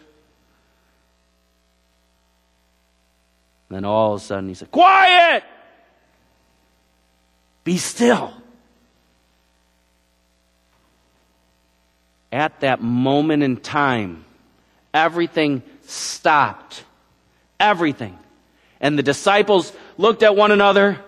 And 3.69 3.78
then 3.78 3.86
all 3.86 4.13
of 4.13 4.21
a 4.21 4.23
sudden 4.23 4.47
he 4.47 4.56
said, 4.56 4.71
Quiet! 4.71 5.43
Be 7.63 7.78
still. 7.78 8.34
At 12.31 12.61
that 12.61 12.81
moment 12.81 13.43
in 13.43 13.57
time, 13.57 14.25
everything 14.93 15.63
stopped. 15.83 16.83
Everything. 17.59 18.17
And 18.81 18.97
the 18.97 19.03
disciples 19.03 19.71
looked 19.97 20.23
at 20.23 20.35
one 20.35 20.51
another 20.51 20.99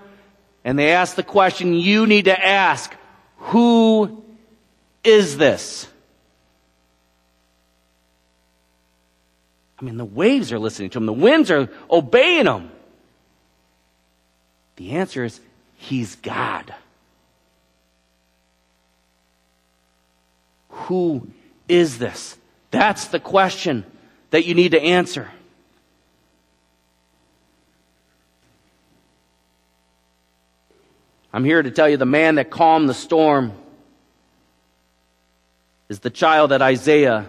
and 0.64 0.78
they 0.78 0.92
asked 0.92 1.16
the 1.16 1.24
question 1.24 1.74
you 1.74 2.08
need 2.08 2.26
to 2.26 2.46
ask 2.46 2.94
Who 3.38 4.24
is 5.04 5.38
this? 5.38 5.88
I 9.80 9.86
mean, 9.86 9.98
the 9.98 10.06
waves 10.06 10.52
are 10.52 10.60
listening 10.60 10.90
to 10.92 10.98
him, 10.98 11.06
the 11.06 11.14
winds 11.14 11.52
are 11.52 11.70
obeying 11.90 12.46
him. 12.46 12.72
The 14.78 14.92
answer 14.92 15.24
is 15.24 15.40
He's 15.78 16.16
God. 16.16 16.74
Who 20.86 21.28
is 21.68 21.98
this? 21.98 22.38
That's 22.72 23.08
the 23.08 23.20
question 23.20 23.86
that 24.32 24.46
you 24.46 24.54
need 24.54 24.72
to 24.72 24.82
answer. 24.82 25.30
I'm 31.34 31.44
here 31.44 31.62
to 31.62 31.72
tell 31.72 31.88
you 31.88 31.98
the 31.98 32.06
man 32.06 32.36
that 32.36 32.50
calmed 32.50 32.90
the 32.90 32.94
storm 32.94 33.54
is 35.90 36.00
the 36.00 36.10
child 36.10 36.52
that 36.52 36.62
Isaiah 36.62 37.26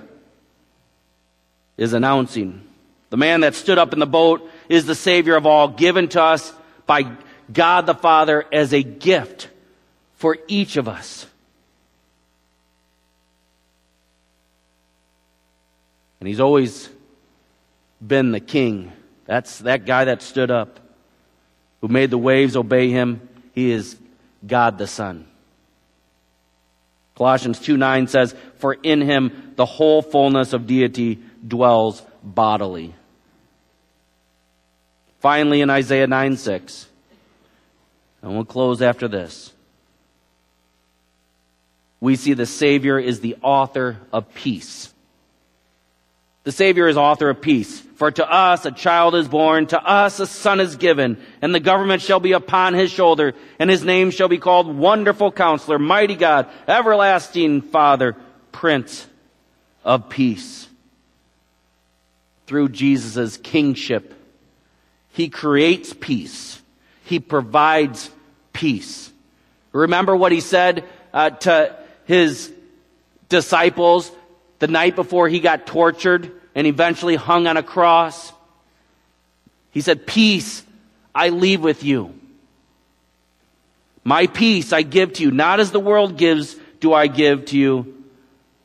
is 1.77 1.93
announcing. 1.93 2.65
The 3.11 3.17
man 3.17 3.41
that 3.41 3.55
stood 3.55 3.79
up 3.79 3.93
in 3.93 3.99
the 3.99 4.07
boat 4.07 4.49
is 4.69 4.87
the 4.87 4.95
Savior 4.95 5.37
of 5.37 5.47
all, 5.47 5.69
given 5.69 6.09
to 6.09 6.23
us 6.23 6.53
by 6.87 7.17
God 7.53 7.87
the 7.87 7.95
Father 7.95 8.45
as 8.53 8.73
a 8.73 8.83
gift 8.83 9.49
for 10.15 10.37
each 10.49 10.77
of 10.77 10.89
us. 10.89 11.27
And 16.20 16.28
he's 16.28 16.40
always 16.40 16.88
been 18.04 18.33
the 18.33 18.40
king. 18.40 18.92
That's 19.26 19.59
that 19.61 19.87
guy 19.87 20.07
that 20.07 20.22
stood 20.22 20.50
up, 20.50 20.81
who 21.81 21.88
made 21.88 22.11
the 22.11 22.18
waves 22.18 22.57
obey 22.57 22.90
him, 22.90 23.28
he 23.54 23.70
is 23.70 23.96
God 24.46 24.78
the 24.78 24.87
Son. 24.87 25.26
Colossians 27.14 27.59
2 27.59 27.76
9 27.76 28.07
says, 28.07 28.35
For 28.59 28.74
in 28.74 29.00
him 29.00 29.52
the 29.57 29.66
whole 29.66 30.02
fullness 30.02 30.52
of 30.52 30.66
deity 30.66 31.18
dwells 31.46 32.02
bodily. 32.22 32.94
Finally, 35.18 35.61
in 35.61 35.70
Isaiah 35.70 36.07
9 36.07 36.37
6, 36.37 36.87
and 38.22 38.35
we'll 38.35 38.44
close 38.44 38.81
after 38.83 39.09
this, 39.09 39.52
we 42.00 42.14
see 42.14 42.35
the 42.35 42.46
Savior 42.46 42.98
is 42.98 43.20
the 43.20 43.37
author 43.42 43.98
of 44.12 44.33
peace. 44.35 44.92
The 46.49 46.53
Savior 46.53 46.89
is 46.89 46.97
author 46.97 47.29
of 47.29 47.43
peace. 47.43 47.79
For 47.97 48.11
to 48.11 48.27
us 48.27 48.65
a 48.65 48.73
child 48.73 49.15
is 49.15 49.29
born, 49.29 49.67
to 49.67 49.85
us 49.85 50.19
a 50.19 50.27
son 50.27 50.61
is 50.61 50.77
given, 50.77 51.19
and 51.43 51.55
the 51.55 51.61
government 51.61 52.01
shall 52.01 52.21
be 52.21 52.33
upon 52.33 52.73
his 52.73 52.91
shoulder, 52.91 53.35
and 53.59 53.69
his 53.69 53.85
name 53.85 54.11
shall 54.11 54.29
be 54.29 54.39
called 54.39 54.75
Wonderful 54.75 55.31
Counselor, 55.31 55.79
Mighty 55.79 56.15
God, 56.15 56.49
Everlasting 56.67 57.61
Father, 57.61 58.17
Prince 58.51 59.07
of 59.85 60.09
Peace. 60.09 60.67
Through 62.47 62.71
Jesus' 62.71 63.37
kingship, 63.37 64.15
he 65.11 65.29
creates 65.29 65.93
peace. 65.93 66.63
He 67.05 67.21
provides 67.21 68.09
peace. 68.55 69.13
Remember 69.73 70.17
what 70.17 70.33
he 70.33 70.41
said 70.41 70.87
uh, 71.13 71.29
to 71.29 71.77
his 72.07 72.51
disciples 73.29 74.11
the 74.61 74.67
night 74.67 74.97
before 74.97 75.29
he 75.29 75.41
got 75.41 75.67
tortured 75.67 76.33
and 76.59 76.66
eventually 76.66 77.14
hung 77.14 77.47
on 77.47 77.57
a 77.57 77.62
cross. 77.62 78.33
He 79.71 79.81
said, 79.81 80.09
Peace 80.09 80.64
I 81.14 81.29
leave 81.29 81.61
with 81.61 81.85
you. 81.85 82.12
My 84.03 84.27
peace 84.27 84.73
I 84.73 84.83
give 84.83 85.12
to 85.14 85.23
you. 85.23 85.31
Not 85.31 85.61
as 85.61 85.71
the 85.71 85.79
world 85.79 86.18
gives, 86.18 86.57
do 86.81 86.92
I 86.92 87.07
give 87.07 87.44
to 87.47 87.57
you. 87.57 88.03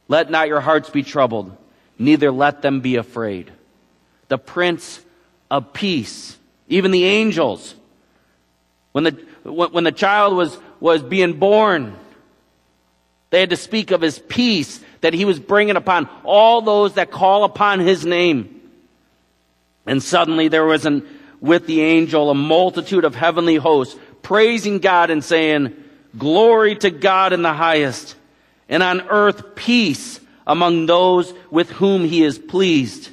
Let 0.07 0.31
not 0.31 0.47
your 0.47 0.59
hearts 0.59 0.89
be 0.89 1.03
troubled, 1.03 1.55
neither 1.99 2.31
let 2.31 2.63
them 2.63 2.81
be 2.81 2.95
afraid. 2.95 3.51
The 4.27 4.39
Prince 4.39 4.99
of 5.51 5.71
Peace, 5.71 6.35
even 6.69 6.89
the 6.89 7.05
angels, 7.05 7.75
when 8.93 9.03
the, 9.03 9.11
when 9.43 9.83
the 9.83 9.91
child 9.91 10.35
was, 10.35 10.57
was 10.79 11.03
being 11.03 11.33
born, 11.33 11.95
they 13.33 13.39
had 13.39 13.49
to 13.49 13.57
speak 13.57 13.89
of 13.89 14.01
his 14.01 14.19
peace 14.19 14.79
that 15.01 15.15
he 15.15 15.25
was 15.25 15.39
bringing 15.39 15.75
upon 15.75 16.07
all 16.23 16.61
those 16.61 16.93
that 16.93 17.09
call 17.09 17.45
upon 17.45 17.79
his 17.79 18.05
name. 18.05 18.61
And 19.87 20.03
suddenly 20.03 20.49
there 20.49 20.65
was 20.65 20.85
an, 20.85 21.03
with 21.41 21.65
the 21.65 21.81
angel 21.81 22.29
a 22.29 22.35
multitude 22.35 23.03
of 23.03 23.15
heavenly 23.15 23.55
hosts 23.55 23.99
praising 24.21 24.77
God 24.77 25.09
and 25.09 25.23
saying, 25.23 25.75
glory 26.15 26.75
to 26.75 26.91
God 26.91 27.33
in 27.33 27.41
the 27.41 27.53
highest 27.53 28.15
and 28.69 28.83
on 28.83 29.01
earth 29.09 29.55
peace 29.55 30.19
among 30.45 30.85
those 30.85 31.33
with 31.49 31.71
whom 31.71 32.05
he 32.05 32.23
is 32.23 32.37
pleased. 32.37 33.09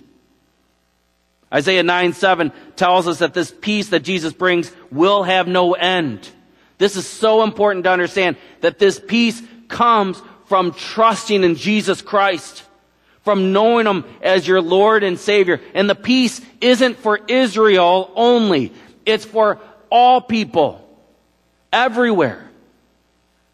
Isaiah 1.50 1.82
9 1.82 2.12
7 2.12 2.52
tells 2.76 3.08
us 3.08 3.20
that 3.20 3.32
this 3.32 3.54
peace 3.58 3.88
that 3.88 4.00
Jesus 4.00 4.34
brings 4.34 4.70
will 4.90 5.22
have 5.22 5.48
no 5.48 5.72
end. 5.72 6.28
This 6.76 6.96
is 6.96 7.06
so 7.06 7.42
important 7.42 7.84
to 7.84 7.90
understand 7.90 8.36
that 8.60 8.78
this 8.78 9.00
peace 9.00 9.40
comes 9.70 10.20
from 10.46 10.72
trusting 10.72 11.44
in 11.44 11.54
Jesus 11.54 12.02
Christ, 12.02 12.64
from 13.22 13.52
knowing 13.52 13.86
Him 13.86 14.04
as 14.20 14.46
your 14.46 14.60
Lord 14.60 15.02
and 15.02 15.18
Savior. 15.18 15.60
And 15.74 15.88
the 15.88 15.94
peace 15.94 16.40
isn't 16.60 16.98
for 16.98 17.20
Israel 17.28 18.10
only. 18.14 18.72
It's 19.06 19.24
for 19.24 19.58
all 19.90 20.20
people, 20.20 20.86
everywhere. 21.72 22.50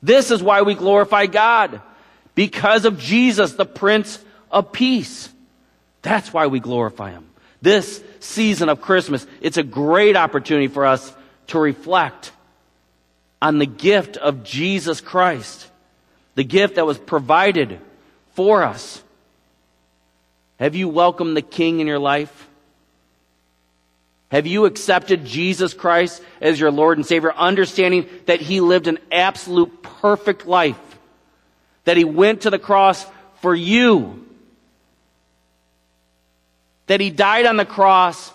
This 0.03 0.31
is 0.31 0.43
why 0.43 0.63
we 0.63 0.75
glorify 0.75 1.27
God. 1.27 1.81
Because 2.35 2.85
of 2.85 2.99
Jesus, 2.99 3.53
the 3.53 3.65
Prince 3.67 4.19
of 4.51 4.73
Peace. 4.73 5.29
That's 6.03 6.33
why 6.33 6.47
we 6.47 6.61
glorify 6.61 7.11
Him. 7.11 7.27
This 7.63 8.03
season 8.21 8.69
of 8.69 8.81
Christmas, 8.81 9.27
it's 9.41 9.57
a 9.57 9.63
great 9.63 10.17
opportunity 10.17 10.69
for 10.69 10.87
us 10.87 11.13
to 11.49 11.59
reflect 11.59 12.33
on 13.41 13.59
the 13.59 13.67
gift 13.67 14.17
of 14.17 14.45
Jesus 14.45 15.01
Christ 15.01 15.69
the 16.37 16.44
gift 16.44 16.77
that 16.77 16.87
was 16.87 16.99
provided 16.99 17.81
for 18.35 18.62
us. 18.62 19.03
Have 20.61 20.77
you 20.77 20.88
welcomed 20.88 21.37
the 21.37 21.42
King 21.42 21.81
in 21.81 21.87
your 21.87 21.99
life? 21.99 22.49
Have 24.31 24.46
you 24.46 24.66
accepted 24.66 25.25
Jesus 25.25 25.72
Christ 25.72 26.22
as 26.40 26.61
your 26.61 26.70
Lord 26.70 26.99
and 26.99 27.07
Savior, 27.07 27.33
understanding 27.33 28.09
that 28.27 28.40
He 28.40 28.61
lived 28.61 28.87
an 28.87 28.99
absolute 29.11 29.83
perfect 29.83 30.46
life? 30.46 30.79
That 31.85 31.96
He 31.96 32.05
went 32.05 32.42
to 32.42 32.51
the 32.51 32.59
cross 32.59 33.05
for 33.40 33.55
you? 33.55 34.27
That 36.87 37.01
He 37.01 37.11
died 37.11 37.46
on 37.46 37.57
the 37.57 37.64
cross 37.64 38.31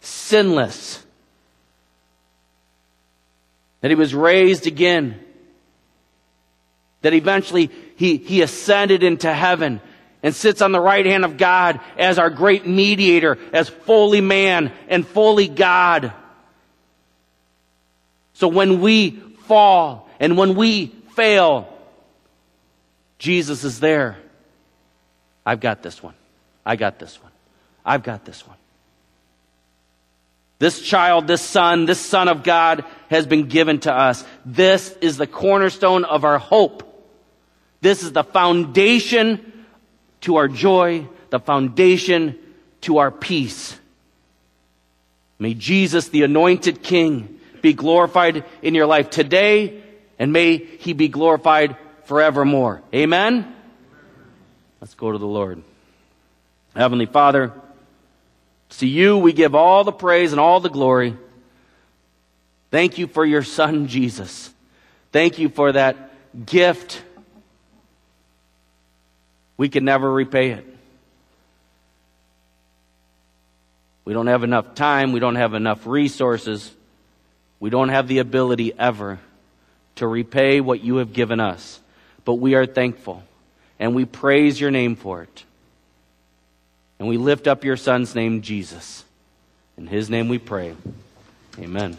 sinless? 0.00 1.04
That 3.80 3.90
He 3.90 3.96
was 3.96 4.14
raised 4.14 4.66
again? 4.66 5.22
That 7.02 7.14
eventually 7.14 7.70
he, 7.96 8.16
he 8.16 8.42
ascended 8.42 9.02
into 9.02 9.32
heaven 9.32 9.80
and 10.22 10.34
sits 10.34 10.62
on 10.62 10.72
the 10.72 10.80
right 10.80 11.06
hand 11.06 11.24
of 11.24 11.36
God 11.36 11.80
as 11.96 12.18
our 12.18 12.30
great 12.30 12.66
mediator, 12.66 13.38
as 13.52 13.68
fully 13.68 14.20
man 14.20 14.72
and 14.88 15.06
fully 15.06 15.48
God. 15.48 16.12
So 18.34 18.48
when 18.48 18.80
we 18.80 19.10
fall 19.46 20.08
and 20.20 20.36
when 20.36 20.54
we 20.54 20.86
fail, 21.14 21.72
Jesus 23.18 23.64
is 23.64 23.80
there. 23.80 24.16
I've 25.44 25.60
got 25.60 25.82
this 25.82 26.02
one. 26.02 26.14
I 26.64 26.76
got 26.76 26.98
this 26.98 27.20
one. 27.22 27.32
I've 27.84 28.02
got 28.02 28.24
this 28.24 28.46
one. 28.46 28.56
This 30.58 30.80
child, 30.82 31.26
this 31.26 31.40
son, 31.40 31.86
this 31.86 32.00
son 32.00 32.28
of 32.28 32.42
God 32.42 32.84
has 33.10 33.26
been 33.26 33.48
given 33.48 33.78
to 33.80 33.92
us. 33.92 34.24
This 34.44 34.90
is 35.00 35.16
the 35.16 35.26
cornerstone 35.26 36.04
of 36.04 36.24
our 36.24 36.38
hope. 36.38 36.87
This 37.80 38.02
is 38.02 38.12
the 38.12 38.24
foundation 38.24 39.52
to 40.22 40.36
our 40.36 40.48
joy, 40.48 41.06
the 41.30 41.38
foundation 41.38 42.36
to 42.82 42.98
our 42.98 43.10
peace. 43.10 43.78
May 45.38 45.54
Jesus, 45.54 46.08
the 46.08 46.24
anointed 46.24 46.82
King, 46.82 47.38
be 47.62 47.72
glorified 47.72 48.44
in 48.62 48.74
your 48.74 48.86
life 48.86 49.10
today, 49.10 49.82
and 50.18 50.32
may 50.32 50.56
he 50.56 50.92
be 50.92 51.08
glorified 51.08 51.76
forevermore. 52.04 52.82
Amen? 52.92 53.54
Let's 54.80 54.94
go 54.94 55.12
to 55.12 55.18
the 55.18 55.26
Lord. 55.26 55.62
Heavenly 56.74 57.06
Father, 57.06 57.52
to 58.70 58.86
you 58.86 59.18
we 59.18 59.32
give 59.32 59.54
all 59.54 59.84
the 59.84 59.92
praise 59.92 60.32
and 60.32 60.40
all 60.40 60.60
the 60.60 60.70
glory. 60.70 61.16
Thank 62.70 62.98
you 62.98 63.06
for 63.06 63.24
your 63.24 63.42
Son, 63.42 63.86
Jesus. 63.86 64.52
Thank 65.10 65.38
you 65.38 65.48
for 65.48 65.72
that 65.72 66.10
gift 66.46 67.02
we 69.58 69.68
can 69.68 69.84
never 69.84 70.10
repay 70.10 70.52
it. 70.52 70.64
We 74.06 74.14
don't 74.14 74.28
have 74.28 74.42
enough 74.42 74.74
time. 74.74 75.12
We 75.12 75.20
don't 75.20 75.34
have 75.34 75.52
enough 75.52 75.86
resources. 75.86 76.72
We 77.60 77.68
don't 77.68 77.90
have 77.90 78.08
the 78.08 78.20
ability 78.20 78.72
ever 78.78 79.18
to 79.96 80.06
repay 80.06 80.62
what 80.62 80.82
you 80.82 80.96
have 80.96 81.12
given 81.12 81.40
us. 81.40 81.80
But 82.24 82.34
we 82.34 82.54
are 82.54 82.64
thankful 82.64 83.22
and 83.78 83.94
we 83.94 84.06
praise 84.06 84.58
your 84.58 84.70
name 84.70 84.96
for 84.96 85.22
it. 85.22 85.44
And 86.98 87.08
we 87.08 87.16
lift 87.16 87.46
up 87.46 87.64
your 87.64 87.76
son's 87.76 88.14
name, 88.14 88.40
Jesus. 88.40 89.04
In 89.76 89.86
his 89.86 90.08
name 90.08 90.28
we 90.28 90.38
pray. 90.38 90.74
Amen. 91.58 91.96